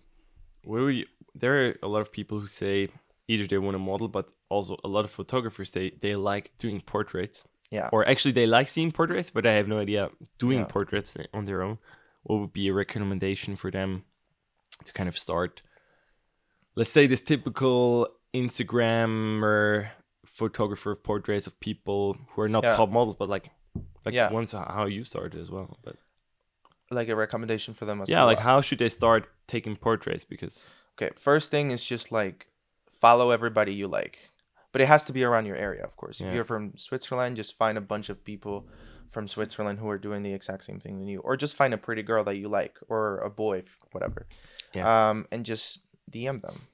[0.64, 2.90] What do you, there are a lot of people who say
[3.28, 6.82] either they want to model, but also a lot of photographers they they like doing
[6.82, 7.90] portraits, yeah.
[7.92, 10.66] or actually they like seeing portraits, but they have no idea doing Yeah.
[10.76, 11.80] portraits on their own.
[12.24, 14.04] What would be a recommendation for them
[14.86, 15.64] to kind of start?
[16.76, 19.90] Let's say this typical Instagrammer
[20.26, 22.76] photographer of portraits of people who are not Yeah.
[22.76, 23.52] top models, but like
[24.04, 24.32] like Yeah.
[24.32, 25.78] once how you started as well.
[25.84, 25.96] But
[26.90, 28.26] like a recommendation for them as yeah, well.
[28.28, 30.24] like how should they start taking portraits?
[30.26, 32.48] Because Okay, first thing is just like
[32.92, 34.30] follow everybody you like.
[34.72, 36.22] But it has to be around your area, of course.
[36.22, 38.68] If you're from Switzerland, just find a bunch of people
[39.10, 41.20] from Switzerland who are doing the exact same thing than you.
[41.20, 44.28] Or just find a pretty girl that you like or a boy, whatever.
[44.74, 45.10] Yeah.
[45.10, 46.68] Um and just DM them.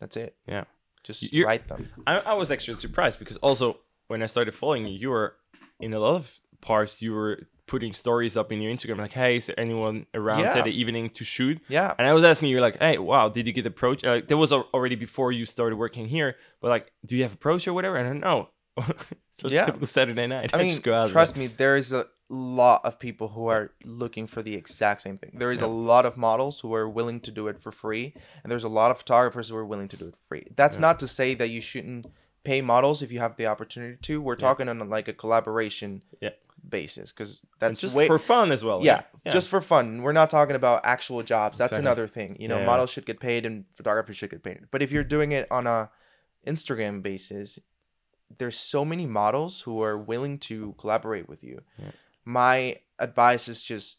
[0.00, 0.36] That's it.
[0.46, 0.64] yeah.
[1.02, 1.90] Just You're- write them.
[2.06, 3.78] I, I was actually surprised because also
[4.08, 5.36] when I started following you, you were
[5.78, 9.36] in a lot of parts you were putting stories up in your Instagram like, "Hey,
[9.36, 10.50] is there anyone around Yeah.
[10.50, 11.94] Saturday evening to shoot?" Yeah.
[11.98, 14.52] And I was asking you like, "Hey, wow, did you get approached?" Uh, that was
[14.52, 17.96] already before you started working here, but like, do you have approach or whatever?
[17.96, 18.48] And I don't know.
[19.30, 19.64] so Yeah.
[19.66, 20.50] typical Saturday night.
[20.54, 23.72] I mean, just go out trust me, there is a lot of people who are
[23.84, 25.32] looking for the exact same thing.
[25.34, 28.50] There is a lot of models who are willing to do it for free, and
[28.50, 30.46] there's a lot of photographers who are willing to do it free.
[30.56, 32.06] That's not to say that you shouldn't
[32.42, 34.20] pay models if you have the opportunity to.
[34.20, 36.30] We're talking on like a collaboration Yeah.
[36.68, 38.80] basis because And that's just way- for fun as well.
[38.82, 40.02] yeah, just for fun.
[40.02, 41.58] We're not talking about actual jobs.
[41.58, 41.86] That's Exactly.
[41.86, 42.36] another thing.
[42.40, 42.66] You know, Yeah.
[42.66, 44.60] models should get paid and photographers should get paid.
[44.70, 45.90] But if you're doing it on a
[46.46, 47.58] Instagram basis,
[48.38, 51.60] there's so many models who are willing to collaborate with you.
[51.78, 51.90] Yeah.
[52.24, 53.98] My advice is just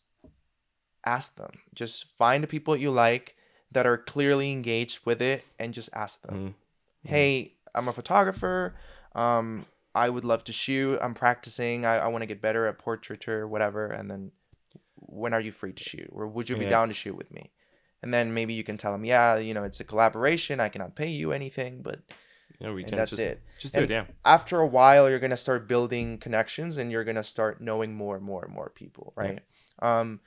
[1.06, 1.52] ask them.
[1.74, 3.36] Just find the people you like
[3.72, 6.36] that are clearly engaged with it and just ask them
[7.06, 7.10] Mm.
[7.10, 8.74] hey i'm a photographer
[9.16, 12.80] um i would love to shoot i'm practicing i, I want to get better at
[12.80, 14.32] portraiture whatever and then
[14.96, 16.70] when are you free to shoot or would you be Yeah.
[16.70, 17.52] down to shoot with me
[18.02, 20.96] and then maybe you can tell them yeah you know it's a collaboration i cannot
[20.96, 22.00] pay you anything but
[22.60, 23.42] Yeah, we and can that's just, it.
[23.60, 24.06] Just do And it, yeah.
[24.24, 28.24] after a while you're gonna start building connections and you're gonna start knowing more and
[28.26, 29.40] more and more people right
[29.82, 30.20] um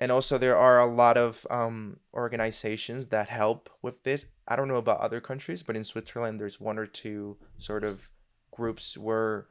[0.00, 4.66] and also there are a lot of um organizations that help with this i don't
[4.68, 8.10] know about other countries but in switzerland there's one or two sort of
[8.50, 9.46] groups where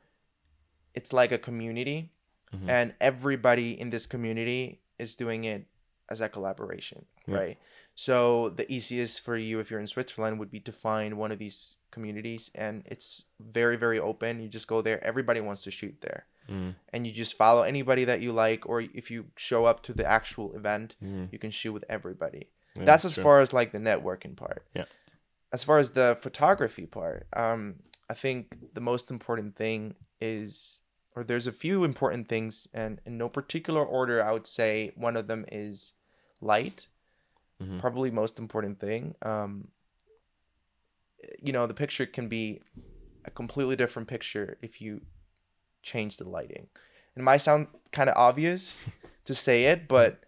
[0.93, 2.12] it's like a community
[2.54, 2.67] Mhm.
[2.69, 5.67] and everybody in this community is doing it
[6.10, 7.36] as a collaboration Yeah.
[7.38, 7.58] right
[7.95, 11.39] so the easiest for you if you're in switzerland would be to find one of
[11.39, 14.41] these communities and it's very very open.
[14.41, 15.04] You just go there.
[15.04, 16.25] Everybody wants to shoot there.
[16.50, 19.94] Mm, and you just follow anybody that you like or if you show up to
[19.94, 21.31] the actual event mm.
[21.31, 22.48] you can shoot with everybody.
[22.75, 23.23] Yeah, that's as true.
[23.23, 24.65] far as like the networking part.
[24.73, 24.85] Yeah.
[25.54, 27.75] as far as the photography part um
[28.10, 30.81] i think the most important thing is
[31.13, 35.17] or there's a few important things and in no particular order i would say one
[35.17, 35.94] of them is
[36.39, 36.87] light
[37.62, 37.80] Mhm.
[37.80, 39.68] probably most important thing um
[41.42, 42.62] you know the picture can be
[43.26, 45.02] a completely different picture if you
[45.84, 46.68] change the lighting
[47.16, 48.90] it might sound kind of obvious
[49.26, 50.24] to say it but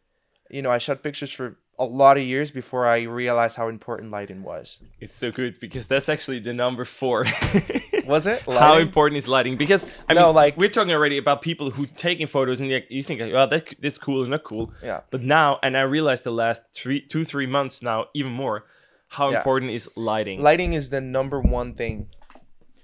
[0.49, 4.11] you know i shot pictures for a lot of years before I realized how important
[4.11, 4.81] lighting was.
[4.99, 7.25] It's so good because that's actually the number four.
[8.07, 8.41] Was it?
[8.43, 9.55] How important is lighting?
[9.57, 12.91] Because I No, mean, like- we're talking already about people who taking photos and like,
[12.91, 14.71] you think, like, well, that, that's cool and not cool.
[14.83, 15.01] Yeah.
[15.09, 18.65] But now, and I realized the last three, two, three months now, even more,
[19.09, 19.37] how Yeah.
[19.37, 20.41] important is lighting.
[20.41, 22.09] Lighting is the number one thing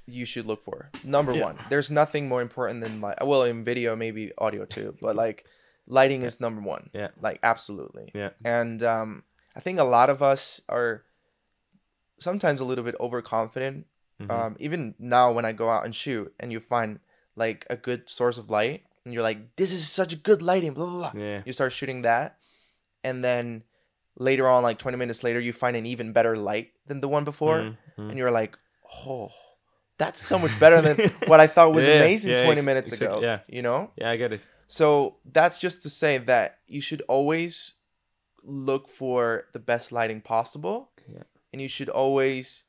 [0.07, 0.89] you should look for.
[1.03, 1.43] Number Yeah.
[1.45, 1.59] one.
[1.69, 3.17] There's nothing more important than light.
[3.23, 5.45] Well, in video, maybe audio too, but like
[5.89, 6.89] lighting is number one.
[6.93, 7.09] Yeah.
[7.19, 8.11] Like absolutely.
[8.15, 8.29] Yeah.
[8.45, 9.23] And um,
[9.55, 11.03] I think a lot of us are
[12.19, 13.85] sometimes a little bit overconfident.
[14.21, 14.31] Mm-hmm.
[14.31, 16.99] Um, even now when I go out and shoot and you find
[17.35, 20.73] like a good source of light and you're like, this is such a good lighting,
[20.73, 21.21] blah blah blah.
[21.21, 21.41] Yeah.
[21.45, 22.37] You start shooting that,
[23.03, 23.63] and then
[24.17, 27.23] later on, like 20 minutes later, you find an even better light than the one
[27.23, 27.59] before,
[27.97, 28.09] Mhm.
[28.09, 28.57] and you're like,
[29.07, 29.31] oh,
[29.97, 32.91] that's so much better than what I thought was Yeah, amazing yeah, 20 ex- minutes
[32.91, 33.25] exactly, ago.
[33.25, 33.39] yeah.
[33.47, 33.91] You know?
[33.95, 34.41] Yeah, I get it.
[34.69, 37.79] So that's just to say that you should always
[38.43, 40.91] look for the best lighting possible.
[41.11, 41.23] Yeah.
[41.51, 42.65] And you should always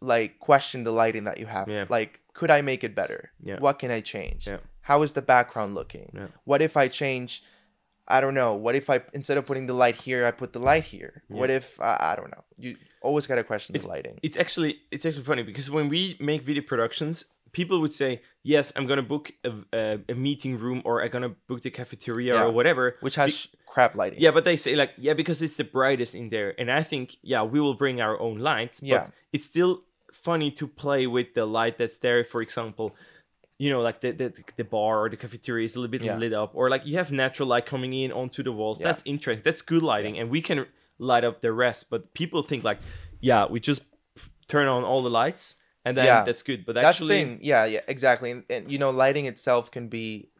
[0.00, 1.68] like question the lighting that you have.
[1.68, 1.84] Yeah.
[1.88, 3.30] Like, could I make it better?
[3.40, 3.60] Yeah.
[3.60, 4.48] What can I change?
[4.48, 4.58] Yeah.
[4.82, 6.10] How is the background looking?
[6.12, 6.26] Yeah.
[6.44, 7.42] What if I change
[8.08, 8.54] I don't know.
[8.54, 11.22] What if I instead of putting the light here, I put the light here?
[11.28, 12.42] What if I I don't know.
[12.58, 14.18] You always gotta question It's- the lighting.
[14.24, 18.72] It's actually it's actually funny because when we make video productions, people would say, "Yes,
[18.76, 22.44] I'm gonna book a, a, a meeting room or I'm gonna book the cafeteria Yeah.
[22.44, 24.20] or whatever." Which has crap lighting.
[24.20, 27.16] Yeah, but they say like, yeah, because it's the brightest in there, and I think
[27.22, 28.80] yeah, we will bring our own lights.
[28.80, 29.06] But Yeah.
[29.32, 29.82] it's still
[30.12, 32.24] funny to play with the light that's there.
[32.24, 32.94] For example,
[33.58, 36.16] you know, like the the, the bar or the cafeteria is a little bit Yeah.
[36.16, 38.80] lit up, or like you have natural light coming in onto the walls.
[38.80, 38.86] Yeah.
[38.88, 39.42] That's interesting.
[39.44, 40.66] That's good lighting, and we can
[40.98, 41.90] light up the rest.
[41.90, 42.78] But people think like,
[43.20, 43.82] yeah, we just
[44.48, 45.54] turn on all the lights
[45.84, 46.24] and then Yeah.
[46.24, 46.64] that's good.
[46.66, 47.38] But That's actually, the thing.
[47.42, 48.30] Yeah, yeah, exactly.
[48.30, 50.30] And, and you know, lighting itself can be,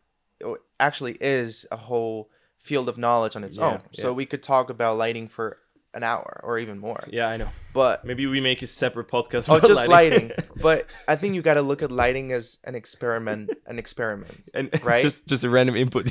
[0.45, 3.83] or actually is a whole field of knowledge on its Yeah, own.
[3.93, 5.59] So we could talk about lighting for
[5.93, 7.03] an hour or even more.
[7.11, 7.49] yeah, I know.
[7.73, 9.49] But Maybe we make a separate podcast.
[9.51, 10.31] oh, about just lighting.
[10.63, 13.51] but I think you got to look at lighting as an experiment.
[13.67, 14.33] An experiment.
[14.55, 15.03] and right?
[15.03, 16.11] just just a random input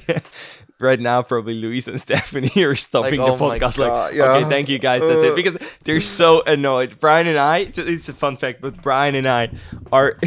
[0.79, 4.23] right now probably Luis and Stephanie are stopping Like, the oh podcast like yeah.
[4.35, 5.35] okay thank you guys that's it Uh.
[5.35, 9.51] because they're so annoyed Bryan and I it's a fun fact but Bryan and I
[9.91, 10.17] are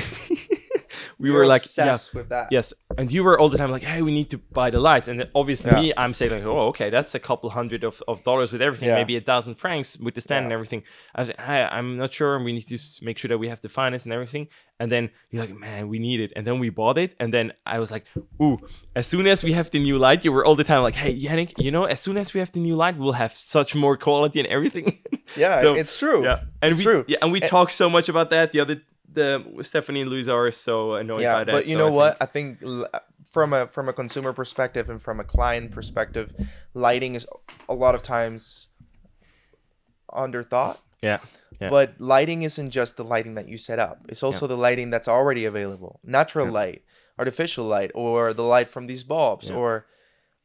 [1.22, 2.48] we You're were like yeah with that.
[2.50, 5.06] Yes, and you were all the time like, "Hey, we need to buy the lights,"
[5.10, 5.80] and obviously Yeah.
[5.82, 8.88] me, I'm saying like, "Oh, okay, that's a couple hundred of, of dollars with everything,
[8.88, 8.96] Yeah.
[9.00, 10.82] maybe a thousand francs with the stand and everything."
[11.14, 13.48] I was like, hey, "I'm not sure, and we need to make sure that we
[13.52, 14.48] have the finance and everything."
[14.80, 17.52] And then you're like, "Man, we need it," and then we bought it, and then
[17.74, 18.04] I was like,
[18.42, 18.58] "Ooh,
[18.96, 21.14] as soon as we have the new light, you were all the time like, "Hey,
[21.24, 23.96] Yannick, you know, as soon as we have the new light, we'll have such more
[23.96, 24.86] quality and everything."
[25.36, 26.24] Yeah, So, it's true.
[26.24, 27.04] yeah, and it's we true.
[27.06, 28.50] yeah, and we And- talk so much about that.
[28.52, 28.82] The other
[29.12, 31.52] the Stephanie and Louise are so annoyed yeah by that.
[31.52, 32.88] but you so know I what think- i think
[33.30, 36.32] from a from a consumer perspective and from a client perspective
[36.74, 37.26] lighting is
[37.68, 38.68] a lot of times
[40.12, 41.18] underthought Yeah.
[41.60, 41.70] Yeah.
[41.70, 45.08] but lighting isn't just the lighting that you set up it's also the lighting that's
[45.08, 46.82] already available natural light
[47.18, 49.56] artificial light or the light from these bulbs Yeah.
[49.56, 49.86] or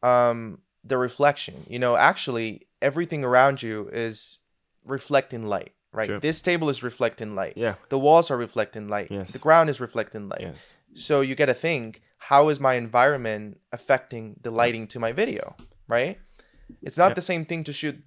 [0.03, 4.39] um the reflection you know actually everything around you is
[4.85, 6.19] reflecting light right True.
[6.19, 7.75] this table is reflecting light yeah.
[7.89, 9.31] the walls are reflecting light Yes.
[9.35, 10.75] the ground is reflecting light Yes.
[10.93, 13.45] so you got to think, how is my environment
[13.77, 15.43] affecting the lighting to my video,
[15.87, 16.15] right?
[16.81, 17.19] It's not Yeah.
[17.19, 17.97] the same thing to shoot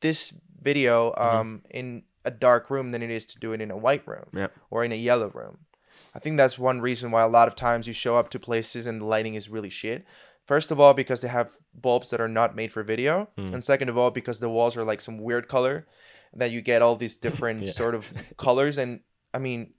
[0.00, 0.20] this
[0.60, 1.36] video Mm-hmm.
[1.36, 1.86] um, in
[2.24, 4.48] a dark room than it is to do it in a white room Yeah.
[4.70, 5.58] or in a yellow room.
[6.14, 8.86] I think that's one reason why a lot of times you show up to places
[8.86, 10.04] and the lighting is really shit.
[10.46, 13.52] First of all, because they have bulbs that are not made for video, Mm.
[13.54, 15.86] and second of all, because the walls are like some weird color
[16.36, 17.70] that you get all these different Yeah.
[17.72, 18.78] sort of colors.
[18.78, 19.00] And
[19.32, 19.72] I mean,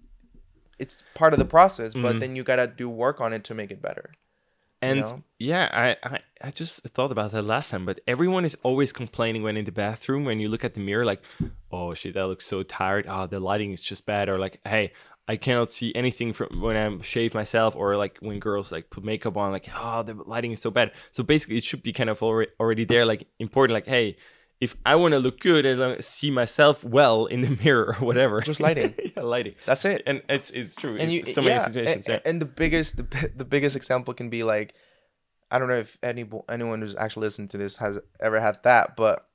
[0.80, 2.20] it's part of the process, but Mhm.
[2.20, 4.12] then you gotta do work on it to make it better.
[4.82, 5.24] And know?
[5.40, 9.42] yeah, I, I I just thought about that last time, but everyone is always complaining
[9.42, 11.24] when in the bathroom when you look at the mirror, like,
[11.72, 13.08] oh shit, that looks so tired.
[13.08, 14.92] Ah, the lighting is just bad, or like, hey,
[15.28, 19.04] I cannot see anything from when I shave myself, or like when girls like put
[19.04, 20.92] makeup on, like, oh, the lighting is so bad.
[21.10, 24.18] So basically, it should be kind of already already there, like important, like, hey.
[24.62, 28.40] If I want to look good and see myself well in the mirror or whatever,
[28.42, 28.96] Just lighting.
[29.16, 30.02] yeah, lighting, That's it.
[30.08, 30.96] and it's it's true.
[30.98, 32.08] and you so yeah, many situations.
[32.08, 32.30] and, yeah.
[32.30, 34.74] and the biggest the, the biggest example can be like
[35.52, 38.96] i don't know if any anyone who's actually listened to this has ever had that
[38.96, 39.28] but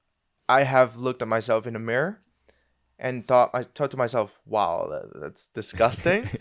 [0.49, 2.19] i have looked at myself in a mirror
[3.01, 6.29] and thought i thought to myself wow that, that's disgusting.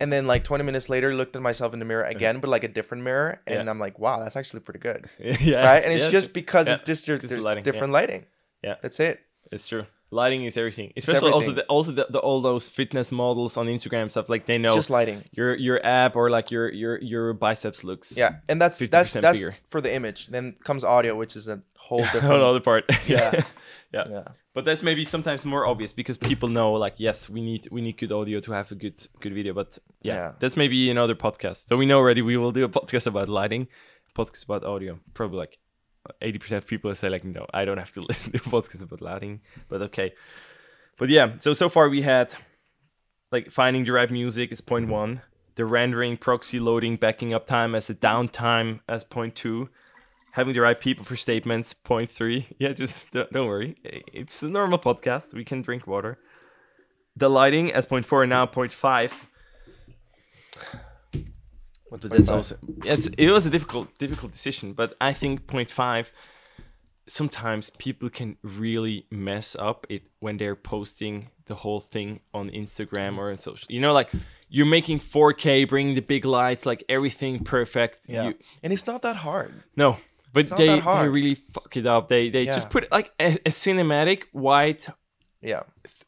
[0.00, 2.64] And then like 20 minutes later looked at myself in the mirror again but like
[2.64, 3.70] a different mirror and Yeah.
[3.70, 5.06] i'm like wow that's actually pretty good.
[5.40, 5.82] Yeah, right?
[5.84, 8.24] And it's yeah, just because it's just there's, just there's lighting, different lighting.
[8.62, 8.76] Yeah.
[8.80, 9.20] that's it.
[9.50, 9.84] It's true.
[10.12, 10.92] Lighting is everything.
[10.96, 14.28] Especially also the, also the, the all those fitness models on Instagram stuff.
[14.28, 15.24] Like they know It's just lighting.
[15.32, 18.16] your your ab or like your your your biceps looks.
[18.16, 19.56] Yeah, and that's 50% that's that's bigger.
[19.66, 20.28] for the image.
[20.28, 22.34] Then comes audio, which is a whole different.
[22.36, 22.84] Another part.
[23.06, 23.42] Yeah.
[23.92, 24.04] yeah.
[24.08, 24.24] Yeah.
[24.54, 27.96] But that's maybe sometimes more obvious because people know like yes we need we need
[27.96, 29.54] good audio to have a good good video.
[29.54, 30.32] But yeah, Yeah.
[30.40, 31.68] that's maybe another podcast.
[31.68, 33.66] So we know already we will do a podcast about lighting,
[34.14, 34.98] podcast about audio.
[35.14, 35.58] Probably like
[36.20, 38.82] eighty percent of people say like no, I don't have to listen to a podcast
[38.82, 39.40] about lighting.
[39.68, 40.12] But okay.
[40.98, 42.34] But yeah, so so far we had
[43.30, 45.22] like finding the right music is point one.
[45.54, 49.68] The rendering, proxy loading, backing up time as a downtime as point two
[50.32, 54.48] having the right people for statements point three yeah just don't, don't worry it's a
[54.48, 56.18] normal podcast we can drink water
[57.14, 59.30] the lighting as point four and now point five
[62.00, 66.12] but that's also it's, it was a difficult difficult decision but i think point five
[67.08, 73.18] sometimes people can really mess up it when they're posting the whole thing on instagram
[73.18, 74.08] or on social you know like
[74.48, 79.00] you're making 4k bringing the big lights like everything perfect Yeah, you, and it's not
[79.02, 79.52] that hard.
[79.76, 79.96] no,
[80.34, 82.08] but they they really fuck it up.
[82.08, 84.88] They they just put like a, a cinematic white
[85.40, 85.62] Yeah,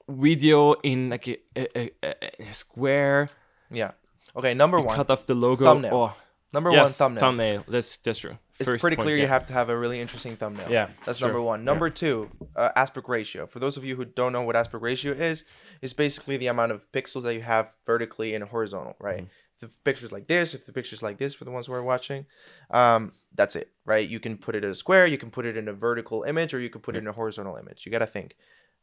[0.09, 2.15] video in like a, a, a,
[2.51, 3.29] a square,
[3.71, 3.93] yeah.
[4.37, 4.97] Okay, number one.
[4.97, 5.65] cut off the logo.
[5.65, 5.95] Thumbnail.
[5.95, 6.17] Oh,
[6.55, 7.65] Number yes, one thumbnail.
[7.67, 8.39] That's that's true.
[8.61, 9.23] It's First pretty point, clear yeah.
[9.23, 10.71] you have to have a really interesting thumbnail.
[10.71, 11.27] Yeah, that's sure.
[11.27, 11.65] number one.
[11.65, 13.47] Number two, uh, aspect ratio.
[13.47, 15.45] For those of you who don't know what aspect ratio is,
[15.83, 19.23] it's basically the amount of pixels that you have vertically and horizontal, right?
[19.23, 19.67] Mm-hmm.
[19.67, 22.27] The picture's like this, if the picture's like this for the ones who are watching,
[22.71, 24.09] um, that's it, right?
[24.09, 26.55] You can put it in a square, you can put it in a vertical image,
[26.55, 27.85] or you can put it in a horizontal image.
[27.85, 28.37] You gotta think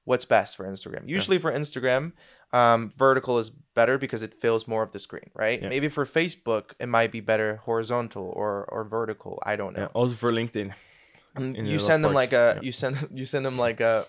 [0.05, 1.07] what's best for Instagram.
[1.07, 2.13] Usually for Instagram,
[2.53, 5.61] um, vertical is better because it fills more of the screen, right?
[5.61, 5.69] Yeah.
[5.69, 9.41] Maybe for Facebook, it might be better horizontal or or vertical.
[9.45, 9.83] I don't know.
[9.83, 10.73] Yeah, also for LinkedIn.
[11.39, 12.61] You the send them parts, like a yeah.
[12.61, 14.05] you send you send them like a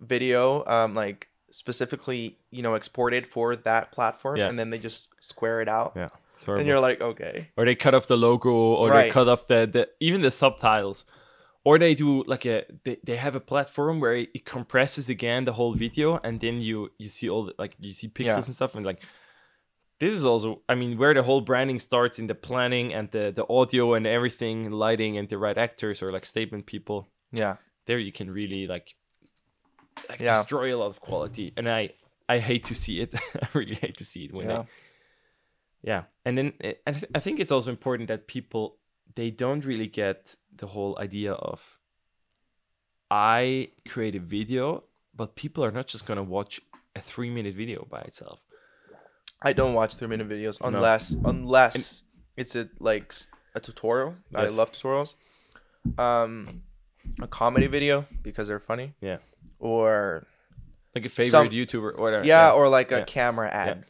[0.00, 4.48] video um like specifically you know exported for that platform Yeah.
[4.48, 6.06] and then they just square it out Yeah,
[6.46, 9.66] and you're like okay or they cut off the logo, or they cut off the,
[9.66, 11.04] the even the subtitles,
[11.64, 15.52] or they do like a they, they have a platform where it compresses again the
[15.52, 18.44] whole video, and then you you see all the, like you see pixels Yeah.
[18.46, 19.02] and stuff, and like
[20.00, 23.32] this is also I mean where the whole branding starts in the planning and the
[23.32, 27.08] the audio and everything, lighting and the right actors or like statement people.
[27.32, 27.56] yeah
[27.86, 28.94] There you can really like
[30.08, 30.34] like Yeah.
[30.34, 31.90] destroy a lot of quality, and I
[32.28, 33.14] I hate to see it.
[33.42, 34.68] I really hate to see it when yeah they
[35.90, 38.78] yeah and then eh, I th- i think it's also important that people
[39.18, 41.80] they don't really get the whole idea of
[43.10, 46.60] i create a video but people are not just gonna watch
[46.94, 48.44] a three minute video by itself.
[49.42, 52.04] I don't watch three minute videos unless unless
[52.36, 53.12] it's a like
[53.54, 54.52] a tutorial Yes.
[54.52, 55.14] i love tutorials
[56.06, 56.62] um
[57.20, 58.94] a comedy video because they're funny.
[59.00, 59.18] Yeah.
[59.58, 60.26] Or
[60.94, 63.76] like a favorite Some- youtuber or whatever yeah, or like a yeah, camera ad.
[63.78, 63.84] Yeah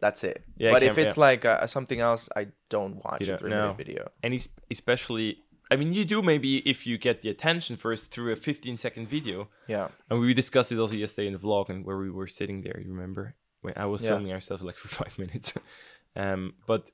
[0.00, 1.26] that's it Yeah, but if it's yeah.
[1.28, 3.62] like uh, something else i don't watch a don't three know.
[3.62, 5.38] minute video and es- especially
[5.70, 9.08] i mean you do maybe if you get the attention first through a 15 second
[9.08, 12.26] video yeah And we discussed it also yesterday in the vlog and where we were
[12.28, 13.34] sitting there, you remember?
[13.64, 14.10] When I was Yeah.
[14.10, 15.52] filming ourselves like for five minutes.
[16.16, 16.90] um, but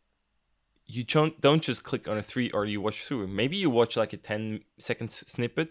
[0.86, 3.26] you don't don't just click on a three or you watch through.
[3.28, 5.70] Maybe you watch like a 10 seconds snippet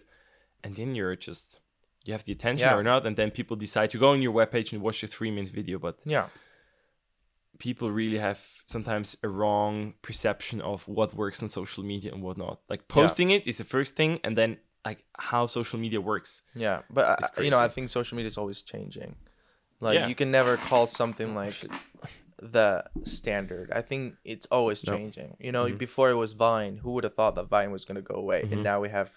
[0.63, 1.59] and then you're just
[2.05, 2.77] you have the attention Yeah.
[2.79, 5.31] or not, and then people decide to go on your webpage and watch a three
[5.31, 5.77] minute video.
[5.79, 6.27] But yeah
[7.59, 12.37] people really have sometimes a wrong perception of what works on social media and what
[12.37, 12.59] not.
[12.69, 16.41] Like posting it is the first thing, and then like how social media works.
[16.55, 19.15] Yeah, but uh, you know, I think social media is always changing.
[19.79, 20.07] Like Yeah.
[20.07, 21.55] you can never call something Oh, like
[22.41, 23.71] the standard.
[23.71, 25.37] I think it's always changing.
[25.39, 25.77] You know, Mhm.
[25.77, 26.77] before it was Vine.
[26.83, 28.43] Who would have thought that Vine was gonna go away?
[28.43, 28.51] Mhm.
[28.53, 29.11] And now we have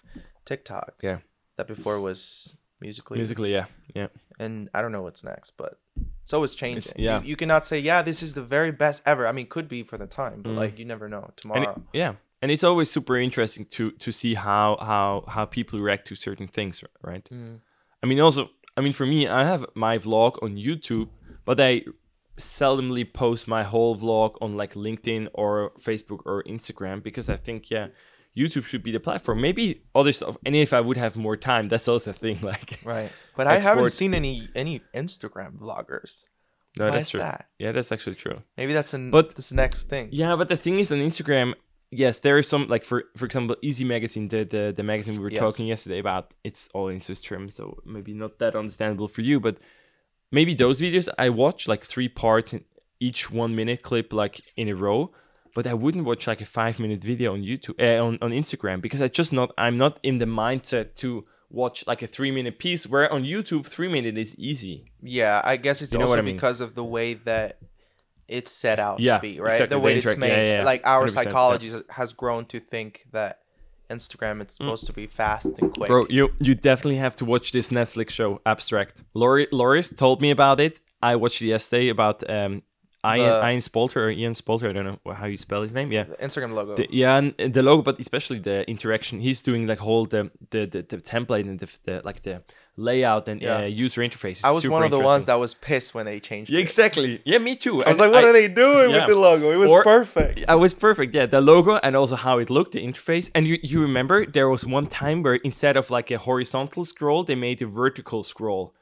[0.45, 0.95] TikTok.
[1.01, 1.19] Yeah.
[1.57, 3.65] That before was Musical.ly, Musical.ly, yeah,
[3.95, 4.07] yeah.
[4.39, 5.79] And I don't know what's next, but
[6.23, 6.93] it's always changing.
[6.97, 7.21] yeah.
[7.21, 9.25] You, you cannot say, yeah, this is the very best ever.
[9.27, 10.57] I mean, could be for the time, but Mm.
[10.57, 11.71] like you never know and tomorrow.
[11.93, 16.05] it, yeah and it's always super interesting to to see how how how people react
[16.07, 17.59] to certain things right Mm.
[18.03, 18.41] i mean also
[18.77, 21.09] i mean for me i have my vlog on youtube
[21.45, 21.81] but i
[22.37, 27.71] seldomly post my whole vlog on like linkedin or facebook or instagram because i think
[27.71, 27.87] yeah
[28.37, 29.65] youtube should be the platform maybe
[29.99, 33.11] other stuff and if i would have more time that's also a thing like Right.
[33.37, 36.11] But I haven't seen any any Instagram vloggers.
[36.79, 37.41] no Why that's true that?
[37.63, 40.05] yeah that's actually true Maybe that's an But- this next thing.
[40.21, 41.47] Yeah, but the thing is on Instagram,
[42.03, 45.23] yes, there is some like for for example, Izzy Magazine, the the, the magazine we
[45.27, 45.43] were Yes.
[45.45, 47.63] talking yesterday about, it's all in Swiss terms, so
[47.95, 49.55] maybe not that understandable for you, but
[50.37, 52.61] maybe those videos I watch like three parts in
[53.07, 54.99] each one minute clip like in a row.
[55.57, 58.79] But I wouldn't watch like a five minute video on YouTube uh, on, on Instagram
[58.79, 62.59] because I just not I'm not in the mindset to watch like a three minute
[62.59, 62.85] piece.
[62.85, 64.91] Where on YouTube, three minute is easy.
[65.01, 66.35] Yeah, I guess it's You know also I mean?
[66.35, 67.57] because of the way that
[68.27, 69.53] it's set out Yeah, to be, right?
[69.53, 70.29] exactly, The way the it's made.
[70.29, 70.63] yeah, yeah.
[70.71, 71.13] Like our 100%, yeah.
[71.23, 73.39] psychology has- grown to think that
[73.89, 75.87] Instagram it's supposed to be fast and quick.
[75.89, 75.93] Mm.
[75.93, 78.95] Bro, you you definitely have to watch this Netflix show, Abstract.
[79.15, 80.75] Lori Loris told me about it.
[81.01, 82.61] I watched it yesterday about um
[83.05, 84.69] Ian Ian Spalter or Ian Spalter.
[84.69, 85.91] I don't know how you spell his name.
[85.91, 86.03] Yeah.
[86.03, 86.75] The Instagram logo.
[86.75, 89.19] The, yeah, and the logo, but especially the interaction.
[89.19, 92.43] He's doing like whole the the, the, the template and the, the like the
[92.75, 93.57] layout and Yeah.
[93.57, 94.43] uh, user interface.
[94.45, 96.63] I was one of the ones that was pissed when they changed Yeah, it.
[96.63, 97.21] exactly.
[97.25, 97.83] Yeah, me too.
[97.83, 98.97] I was like, what are they doing yeah.
[98.97, 99.51] with the logo?
[99.51, 100.45] It was Or- perfect.
[100.47, 101.13] I was perfect.
[101.15, 103.31] Yeah, the logo and also how it looked, the interface.
[103.33, 107.23] And you, you remember there was one time where instead of like a horizontal scroll,
[107.23, 108.73] they made a vertical scroll.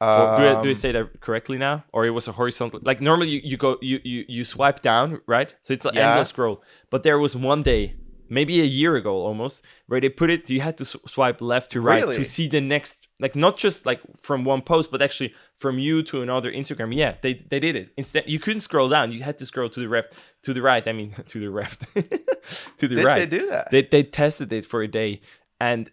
[0.00, 1.84] For- do, I, do I Um, say that correctly now?
[1.92, 2.80] Or it was a horizontal?
[2.82, 5.54] Like normally you, you go you, you you swipe down, right?
[5.62, 6.10] So it's an Yeah.
[6.10, 6.62] endless scroll.
[6.90, 7.94] But there was one day,
[8.28, 10.48] maybe a year ago almost, where they put it.
[10.50, 12.16] You had to swipe left to right Really?
[12.16, 16.02] to see the next, like not just like from one post, but actually from you
[16.04, 16.94] to another Instagram.
[16.94, 17.90] Yeah, they they did it.
[17.96, 19.10] Instead, you couldn't scroll down.
[19.12, 20.86] You had to scroll to the left, to the right.
[20.86, 21.80] I mean, to the left,
[22.78, 23.18] to the Did right.
[23.30, 23.70] they do that?
[23.72, 25.20] They they tested it for a day,
[25.58, 25.90] and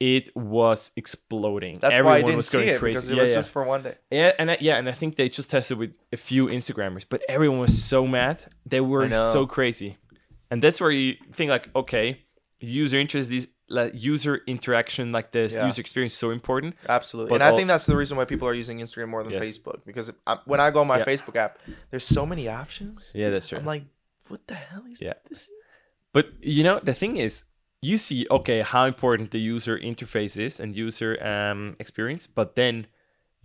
[0.00, 1.78] it was exploding.
[1.78, 2.94] That's Everyone why I didn't was see it crazy.
[2.94, 3.36] because it yeah, was yeah.
[3.36, 3.94] just for one day.
[4.10, 7.22] Yeah, and I, yeah, and I think they just tested with a few Instagrammers, but
[7.28, 8.44] everyone was so mad.
[8.66, 9.98] They were so crazy,
[10.50, 12.24] and that's where you think like, okay,
[12.60, 15.64] user interest, these like user interaction, like this Yeah.
[15.66, 16.76] user experience, is so important.
[16.88, 19.22] Absolutely, But and I all- think that's the reason why people are using Instagram more
[19.22, 19.42] than Yes.
[19.42, 19.84] Facebook.
[19.86, 21.04] Because I, uh, when I go on my Yeah.
[21.04, 21.58] Facebook app,
[21.90, 23.10] there's so many options.
[23.14, 23.58] Yeah, that's true.
[23.58, 23.84] I'm like,
[24.28, 25.14] what the hell is Yeah.
[25.30, 25.48] this?
[26.12, 27.44] But you know, the thing is,
[27.88, 32.86] you see, okay, how important the user interface is and user um, experience, but then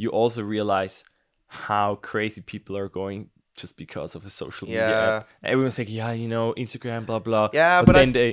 [0.02, 1.04] you also realize
[1.68, 3.30] how crazy people are going
[3.62, 5.16] just because of a social media Yeah.
[5.18, 5.28] app.
[5.44, 7.50] Everyone's like, yeah, you know, Instagram, blah blah.
[7.54, 8.30] Yeah, but, but I- then they,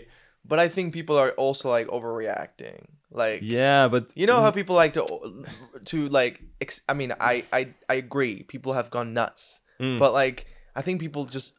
[0.48, 2.86] But I think people are also like overreacting.
[3.10, 5.02] Like, yeah, but you know how people like to
[5.90, 6.34] to like.
[6.60, 8.42] Ex- I mean, I I I agree.
[8.44, 9.98] People have gone nuts, Mm.
[9.98, 10.46] but like,
[10.78, 11.54] I think people just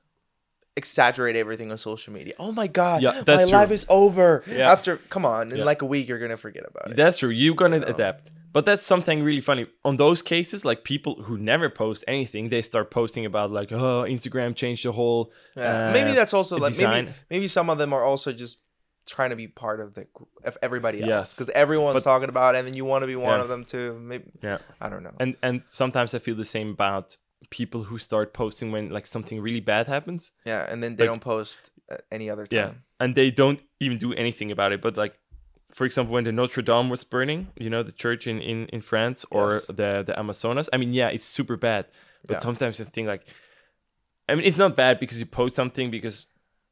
[0.78, 2.34] exaggerate everything on social media.
[2.40, 3.46] Oh my god, Yeah, my true.
[3.60, 4.44] life is over.
[4.48, 4.72] Yeah.
[4.72, 5.64] After, come on, in Yeah.
[5.72, 6.96] like a week, you're gonna forget about it.
[6.96, 7.30] That's true.
[7.30, 8.32] You're gonna adapt.
[8.54, 9.68] But that's something really funny.
[9.84, 14.04] On those cases, like people who never post anything, they start posting about like, oh,
[14.08, 15.32] Instagram changed the whole.
[15.56, 15.90] Yeah.
[15.90, 17.14] uh, maybe that's also like maybe design.
[17.30, 18.60] maybe some of them are also just
[19.16, 20.06] trying to be part of the
[20.44, 21.36] of everybody else Yes.
[21.36, 23.44] because everyone's But- talking about it and then you want to be one Yeah.
[23.44, 23.88] of them too.
[24.12, 24.58] Maybe Yeah.
[24.82, 25.14] I don't know.
[25.24, 27.18] And and sometimes I feel the same about
[27.50, 30.32] people who start posting when like something really bad happens.
[30.46, 32.58] yeah, and then they like- don't post uh, any other time.
[32.58, 32.72] Yeah.
[33.00, 34.82] And they don't even do anything about it.
[34.82, 35.18] But like
[35.72, 38.82] for example, when the Notre Dame was burning, you know, the church in, in, in
[38.82, 39.68] France or Yes.
[39.68, 40.70] the the Amazonas.
[40.74, 41.86] I mean, yeah, it's super bad.
[42.26, 42.40] But Yeah.
[42.40, 43.26] sometimes I think like
[44.30, 46.28] I mean it's not bad because you post something because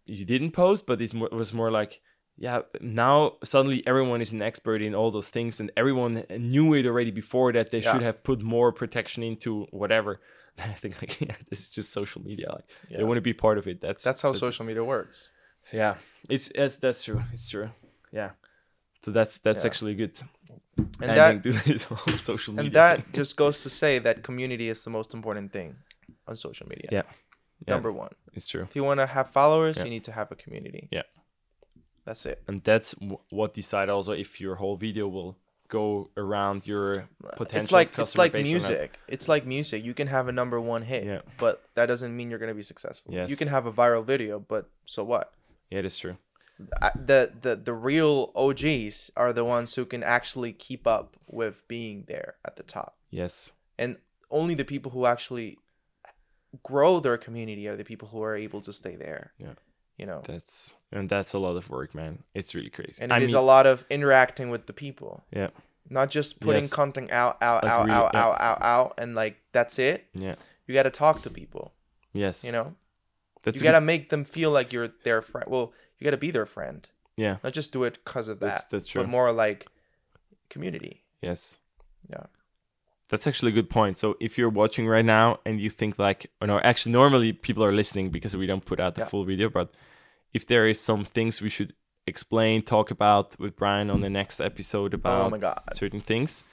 [0.06, 2.02] you didn't post, but it's more, it was more like
[2.38, 6.86] yeah, now suddenly everyone is an expert in all those things and everyone knew it
[6.86, 7.94] already before that they Yeah.
[7.94, 10.20] should have put more protection into whatever.
[10.72, 12.48] I think like yeah, this is just social media.
[12.52, 13.82] Like they want to be part of it.
[13.82, 15.30] That's That's how social media works.
[15.74, 15.96] yeah,
[16.30, 17.22] it's it's that's true.
[17.34, 17.70] It's true.
[18.12, 18.32] Yeah.
[19.04, 19.70] So that's that's Yeah.
[19.70, 20.20] actually good.
[21.02, 21.86] And that this
[22.24, 22.66] social media.
[22.68, 25.76] and that just goes to say that community is the most important thing
[26.28, 26.90] on social media.
[26.92, 27.04] Yeah.
[27.68, 27.74] Yeah.
[27.76, 28.12] Number one.
[28.34, 29.86] It's true, If you want to have followers, Yeah.
[29.86, 30.88] you need to have a community.
[30.92, 31.04] Yeah.
[32.06, 32.42] That's it.
[32.48, 35.38] and that's w- what decide also if your whole video will
[35.80, 37.08] go around your
[37.42, 37.60] potential.
[37.60, 38.70] It's like it's like base or not.
[38.70, 38.90] music.
[39.16, 39.80] It's like music.
[39.90, 41.22] You can have a number one hit, Yeah.
[41.38, 43.08] but that doesn't mean you're gonna be successful.
[43.32, 45.26] You can have a viral video, but so what?
[45.74, 46.18] Yeah, that's true.
[46.82, 51.08] I- the the the real OGs are the ones who can actually keep up
[51.40, 53.34] with being there at the top, Yes.
[53.78, 53.98] and
[54.40, 55.58] only the people who actually
[56.64, 59.34] grow their community are the people who are able to stay there.
[59.46, 59.56] Yeah.
[59.98, 62.14] you know, That's and that's a lot of work, man.
[62.34, 63.00] It's really crazy.
[63.04, 65.52] and it I is mean, a lot of interacting with the people, yeah,
[65.90, 66.74] not just putting Yes.
[66.74, 68.20] content out, out, Like out, out, yeah.
[68.24, 70.08] out, out, out, and like that's it.
[70.14, 70.36] yeah,
[70.68, 71.74] You got to talk to people.
[72.14, 72.44] yes.
[72.44, 72.76] You know,
[73.44, 75.48] that's you got to good- make them feel like you're their friend.
[75.50, 78.46] Well, you got to be their friend, yeah, not just do it because of that.
[78.48, 79.04] That's- that's true.
[79.04, 79.68] But more like
[80.50, 81.04] community.
[81.22, 81.58] yes.
[82.10, 82.26] Yeah.
[83.10, 83.98] That's actually a good point.
[84.00, 87.64] So if you're watching right now and you think like, or no, actually normally people
[87.64, 89.08] are listening because we don't put out the Yeah.
[89.08, 89.72] full video, but
[90.34, 91.74] if there is some things we should
[92.08, 95.58] explain, talk about with Bryan on the next episode about Oh my God.
[95.74, 96.44] certain things,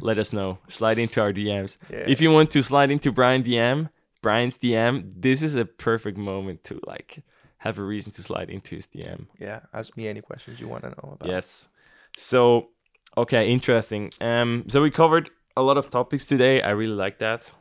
[0.00, 0.58] let us know.
[0.68, 1.76] Slide into our DMs.
[1.90, 2.04] Yeah.
[2.06, 3.88] If you want to slide into Bryan DM,
[4.22, 7.22] Bryan's DM, this is a perfect moment to like
[7.58, 9.26] have a reason to slide into his DM.
[9.38, 9.60] Yeah.
[9.72, 11.28] Ask me any questions you want to know about.
[11.28, 11.68] Yes.
[12.16, 12.68] So,
[13.16, 14.10] okay, interesting.
[14.20, 16.60] Um, so we covered a lot of topics today.
[16.62, 17.52] I really like that.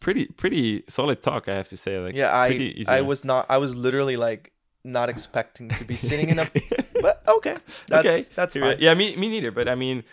[0.00, 1.98] Pretty, pretty solid talk, I have to say.
[1.98, 2.30] Like, Yeah.
[2.30, 3.46] I easy, I was not.
[3.48, 4.51] I was literally like
[4.84, 6.46] not expecting to be sitting in a.
[7.02, 7.56] But okay,
[7.88, 8.76] that's okay, that's fine.
[8.78, 9.50] Yeah, me me neither.
[9.50, 10.04] But I mean,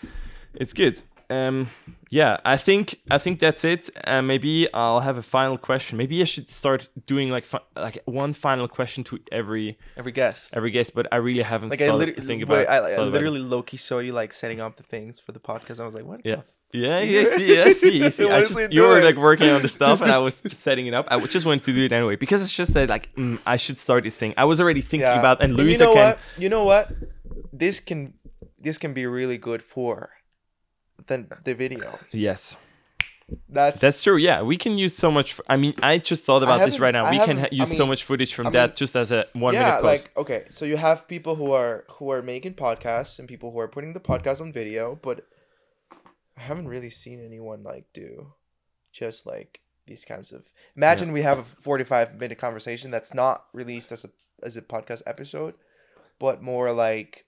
[0.56, 1.02] it's good.
[1.32, 1.68] Um,
[2.10, 3.92] yeah, I think I think that's it.
[4.08, 5.98] Uh, maybe I'll have a final question.
[6.00, 10.56] Maybe I should start doing like fi- like one final question to every Every guest.
[10.58, 10.96] every guest.
[10.96, 12.84] But I really haven't Like I literally, think wait, about.
[12.86, 13.12] I, I it.
[13.12, 15.80] literally Loki saw you like setting up the things for the podcast.
[15.80, 16.22] I was like, what?
[16.26, 16.38] Yeah.
[16.38, 18.30] the Yeah, yeah, see, I see, see.
[18.30, 21.08] I just, you were like working on the stuff, and I was setting it up.
[21.10, 23.78] I just wanted to do it anyway because it's just that like mm, I should
[23.80, 24.34] start this thing.
[24.38, 25.20] I was already thinking Yeah.
[25.20, 26.10] about, and you know can.
[26.12, 26.20] what?
[26.38, 26.92] You know what?
[27.52, 28.14] This can
[28.60, 30.12] this can be really good for
[31.08, 31.98] the the video.
[32.12, 32.58] Yes,
[33.48, 34.18] That's that's true.
[34.18, 35.40] Yeah, we can use so much.
[35.48, 37.06] I mean, I just thought about this right now.
[37.06, 38.96] I We can ha- haven't- I use so much footage from I that mean- just
[38.96, 40.10] as a one yeah, minute like post.
[40.18, 43.68] okay, so you have people who are who are making podcasts and people who are
[43.68, 45.26] putting the podcast on video, but
[46.40, 48.34] I haven't really seen anyone like do
[48.92, 50.46] just like these kinds of.
[50.76, 54.10] Imagine we have a forty-five minute conversation that's not released as a
[54.42, 55.56] as a podcast episode,
[56.18, 57.26] but more like,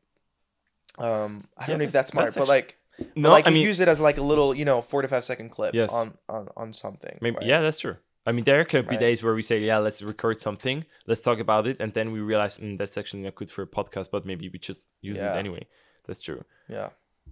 [0.98, 3.50] um, I don't Yeah, know if that's- smart, that's but like, but no, like I
[3.50, 5.94] you mean, use it as like a little, you know, forty-five second clip Yes.
[5.94, 7.18] on on on something.
[7.22, 7.46] maybe, right?
[7.46, 7.98] yeah, that's true.
[8.26, 9.00] I mean, there could be Right.
[9.00, 12.20] days where we say, "Yeah, let's record something, let's talk about it," and then we
[12.20, 15.34] realize mm, that's actually not good for a podcast, but maybe we just use Yeah.
[15.34, 15.66] it anyway.
[16.06, 16.44] That's true.
[16.70, 16.90] yeah.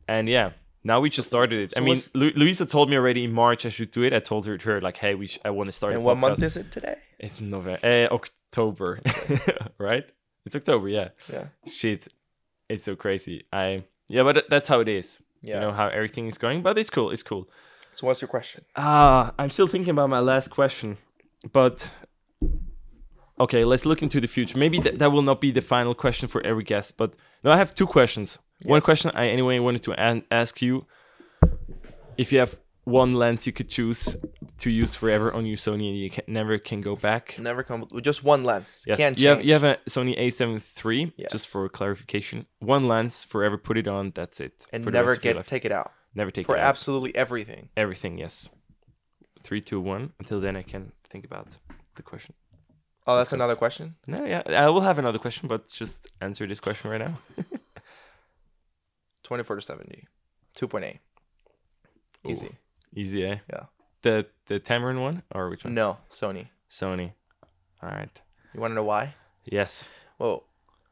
[0.08, 0.52] And yeah,
[0.84, 1.74] now we just started it.
[1.74, 4.14] So I mean, Lu- Louisa told me already in March I should do it.
[4.14, 6.22] I told her, her like, "Hey, we sh- I want to start." And what podcast.
[6.22, 6.96] month is it today?
[7.20, 9.00] It's November, uh, October,
[9.78, 10.10] right?
[10.46, 11.10] It's October, yeah.
[11.32, 11.46] Yeah.
[11.68, 12.08] Shit,
[12.70, 13.46] it's so crazy.
[13.52, 15.22] I yeah, but that's how it is.
[15.42, 15.56] Yeah.
[15.56, 17.12] You know how everything is going, but it's cool.
[17.12, 17.50] It's cool.
[17.94, 18.64] So what's your question?
[18.76, 20.98] Ah, I'm still thinking about my last question,
[21.52, 21.90] but
[23.40, 24.58] okay, let's look into the future.
[24.58, 27.58] Maybe th- that will not be the final question for every guest, but no, I
[27.58, 28.40] have two questions.
[28.64, 30.86] One question I anyway wanted to an- ask you:
[32.18, 34.18] if you have one lens you could choose
[34.58, 37.38] to use forever on your Sony and you can, never can go back.
[37.40, 38.84] Never come with just one lens.
[38.88, 41.14] Yes, Can't you have you have a Sony A7 III.
[41.16, 41.32] Yes.
[41.32, 43.58] Just for clarification, one lens forever.
[43.58, 44.12] Put it on.
[44.14, 44.68] That's it.
[44.74, 46.68] and never rest of your get take it out never take for it out.
[46.68, 47.70] absolutely everything.
[47.76, 48.18] everything.
[48.18, 48.50] Yes.
[49.44, 50.14] Three, two, one.
[50.20, 51.58] Until then, I can think about
[51.96, 52.36] the question.
[53.10, 53.96] Oh, that's another question.
[54.06, 57.18] No, yeah, I will have another question, but just answer this question right now.
[59.24, 60.06] Twenty four to 70.
[60.56, 61.00] 2.8.
[62.28, 62.52] Easy.
[62.94, 63.38] Easy, eh?
[63.52, 63.64] Yeah.
[64.04, 65.74] The the Tamron one or which one?
[65.74, 66.50] No, Sony.
[66.70, 67.14] Sony.
[67.82, 68.22] All right.
[68.54, 69.16] You want to know why?
[69.44, 69.90] Yes.
[70.20, 70.44] Well,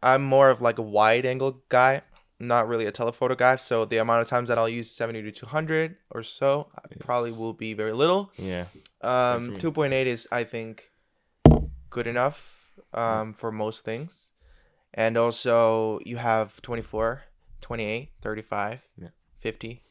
[0.02, 2.02] I'm more of like a wide angle guy,
[2.40, 3.58] not really a telephoto guy.
[3.58, 7.32] So the amount of times that I'll use 70 to 200 or so I probably
[7.32, 8.32] will be very little.
[8.38, 8.66] Yeah.
[9.02, 10.90] Um, 2.8 is, I think,
[11.90, 14.34] good enough um, for most things.
[14.94, 17.24] And also, you have 24,
[17.62, 19.08] 28, 35, Yeah.
[19.40, 19.84] 50,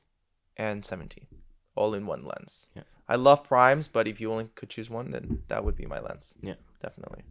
[0.56, 1.28] and 70,
[1.74, 2.70] all in one lens.
[2.74, 2.82] Yeah.
[3.08, 6.00] I love primes, but if you only could choose one, then that would be my
[6.00, 6.34] lens.
[6.40, 6.54] Yeah.
[6.82, 7.22] Definitely.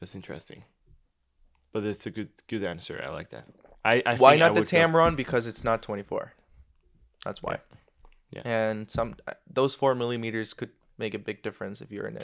[0.00, 0.64] That's interesting.
[1.72, 3.02] But it's a good good answer.
[3.04, 3.46] I like that.
[3.84, 5.16] I, I why think I not the would go- Tamron?
[5.16, 6.32] Because it's not 24.
[7.24, 7.58] That's why.
[8.30, 8.42] Yeah.
[8.44, 9.16] And some
[9.50, 12.20] those four millimeters could make a big difference if you're in a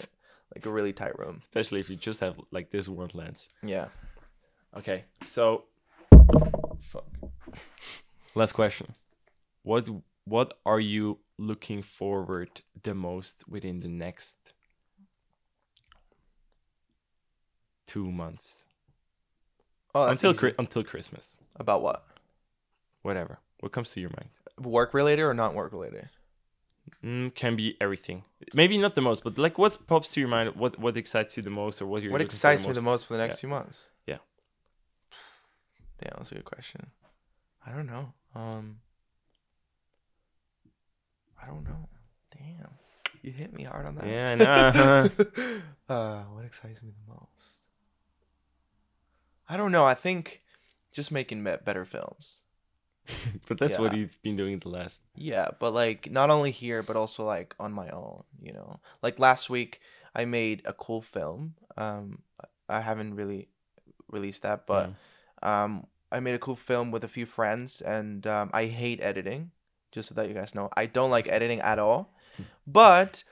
[0.54, 1.38] like a really tight room.
[1.40, 3.48] especially if you just have like this one lens.
[3.62, 3.88] Yeah.
[4.76, 5.64] Okay, so
[6.80, 7.06] fuck.
[8.34, 8.88] Last question.
[9.62, 9.88] What
[10.24, 14.52] what are you looking forward the most within the next
[17.86, 18.64] two months
[19.96, 20.34] Oh, until.
[20.34, 21.38] Chri- until Christmas?
[21.56, 22.04] about what?
[23.02, 23.38] Whatever.
[23.60, 24.30] What comes to your mind?
[24.58, 26.08] Work related or not work related?
[27.02, 28.24] Mm, can be everything.
[28.54, 30.54] Maybe not the most, but like what pops to your mind?
[30.56, 33.14] What what excites you the most, or what you're what excites me the most for
[33.14, 33.40] the next Yeah.
[33.40, 33.88] few months?
[34.06, 34.18] Yeah.
[36.00, 36.90] Damn, that's a good question.
[37.66, 38.12] I don't know.
[38.34, 38.80] Um
[41.42, 41.88] I don't know.
[42.30, 42.70] Damn.
[43.22, 44.06] You hit me hard on that.
[44.06, 45.10] Yeah, I know.
[45.94, 47.58] uh what excites me the most?
[49.48, 49.84] I don't know.
[49.84, 50.42] I think
[50.92, 52.42] just making better films.
[53.48, 53.98] but that's what Yeah.
[53.98, 55.02] you've been doing the last.
[55.14, 58.80] Yeah, but like not only here, but also like on my own, you know.
[59.02, 59.80] Like last week,
[60.14, 61.54] I made a cool film.
[61.76, 62.22] Um,
[62.68, 63.48] I haven't really
[64.10, 64.90] released that, but
[65.42, 65.46] Mm.
[65.48, 69.50] um, I made a cool film with a few friends, and um, I hate editing.
[69.92, 72.14] Just so that you guys know, I don't like editing at all.
[72.66, 73.22] But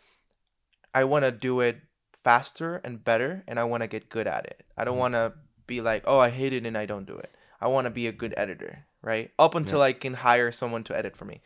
[0.95, 1.81] I want to do it
[2.13, 4.65] faster and better, and I want to get good at it.
[4.77, 5.33] I don't want to
[5.67, 7.31] be like, oh, I hate it and I don't do it.
[7.63, 9.31] I want to be a good editor, right?
[9.39, 11.41] Up until I can hire someone to edit for me.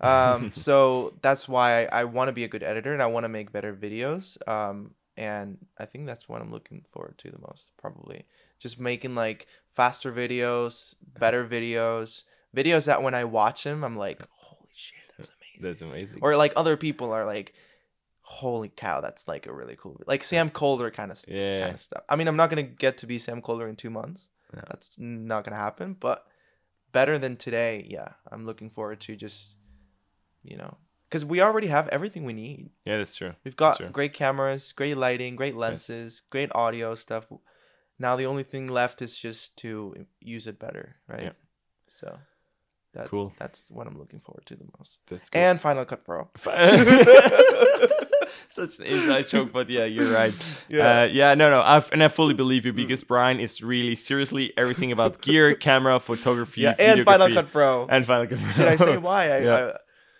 [0.00, 3.24] Um, so that's why I, I want to be a good editor and I want
[3.24, 4.36] to make better videos.
[4.48, 8.24] Um, and I think that's what I'm looking forward to the most, probably.
[8.58, 12.24] Just making like faster videos, better videos,
[12.56, 15.68] videos that when I watch them, I'm like, holy shit, that's amazing.
[15.70, 16.18] That's amazing.
[16.22, 17.52] Or like other people are like,
[18.22, 21.60] holy cow, that's like a really cool, like Sam Kolder kind of Yeah.
[21.60, 22.02] kind of stuff.
[22.08, 24.28] I mean, I'm not gonna get to be Sam Kolder in two months.
[24.54, 24.62] Yeah.
[24.68, 25.96] That's not gonna happen.
[25.98, 26.26] But
[26.92, 28.08] better than today, yeah.
[28.30, 29.56] I'm looking forward to just,
[30.42, 30.76] you know,
[31.08, 32.70] because we already have everything we need.
[32.84, 33.34] Yeah, that's true.
[33.44, 33.88] We've got true.
[33.88, 37.26] great cameras, great lighting, great lenses, great audio stuff.
[37.98, 41.24] Now the only thing left is just to use it better, right?
[41.24, 41.32] Yeah.
[41.88, 42.18] So
[42.94, 43.32] that, Cool.
[43.38, 45.00] That's what I'm looking forward to the most.
[45.06, 45.40] That's cool.
[45.40, 46.28] And Final Cut Pro.
[48.50, 50.32] Such an inside joke, but yeah, you're right.
[50.68, 50.78] Yeah.
[50.82, 53.94] Yeah, uh, yeah, no, no, I've, and I fully believe you because Bryan is really
[53.94, 57.86] seriously everything about gear, camera, photography, yeah, and Final Cut Pro.
[57.88, 58.38] and Final Cut.
[58.38, 58.52] Pro.
[58.52, 59.24] Should I say why?
[59.30, 59.72] I, Yeah.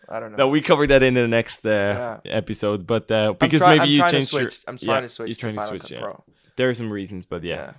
[0.08, 0.38] I, I don't know.
[0.38, 4.06] No, we covered that in the next uh, episode, but uh, because try- maybe I'm
[4.06, 4.50] you changed your.
[4.68, 5.82] I'm yeah, trying to switch You're trying to to switch.
[5.82, 6.00] Cut Yeah.
[6.00, 6.24] Pro.
[6.56, 7.54] There are some reasons, but yeah.
[7.54, 7.72] Yeah.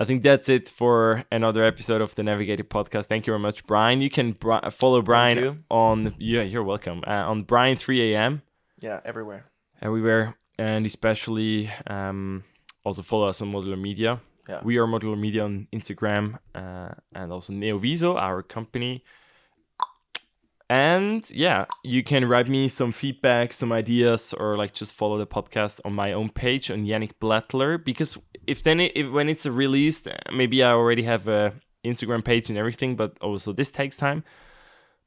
[0.00, 3.06] I think that's it for another episode of the Navigator podcast.
[3.06, 4.00] Thank you very much, Bryan.
[4.00, 5.58] You can bri- follow Bryan you.
[5.70, 8.42] on yeah, you're welcome uh, on Bryan 3 a.m.
[8.80, 9.44] Yeah, everywhere.
[9.82, 12.44] Everywhere, and especially um,
[12.84, 14.20] also follow us on Modular Media.
[14.48, 14.60] Yeah.
[14.62, 19.02] We are Modular Media on Instagram uh, and also Neoviso, our company.
[20.70, 25.26] And yeah, you can write me some feedback, some ideas, or like just follow the
[25.26, 27.84] podcast on my own page on Yannick Blättler.
[27.84, 28.16] Because
[28.46, 31.54] if then it, if, when it's released, maybe I already have a
[31.84, 34.24] Instagram page and everything, but also this takes time.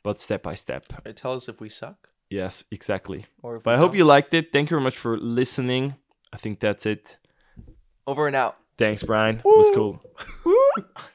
[0.03, 2.09] But step by step, Tell us if we suck.
[2.29, 3.25] Yes, exactly.
[3.41, 4.51] Or But I hope you liked it.
[4.51, 5.95] Thank you very much for listening.
[6.33, 7.17] I think that's it.
[8.07, 8.57] Over and out.
[8.77, 9.37] Thanks, Bryan.
[9.39, 9.99] It was Woo!
[10.45, 10.85] cool.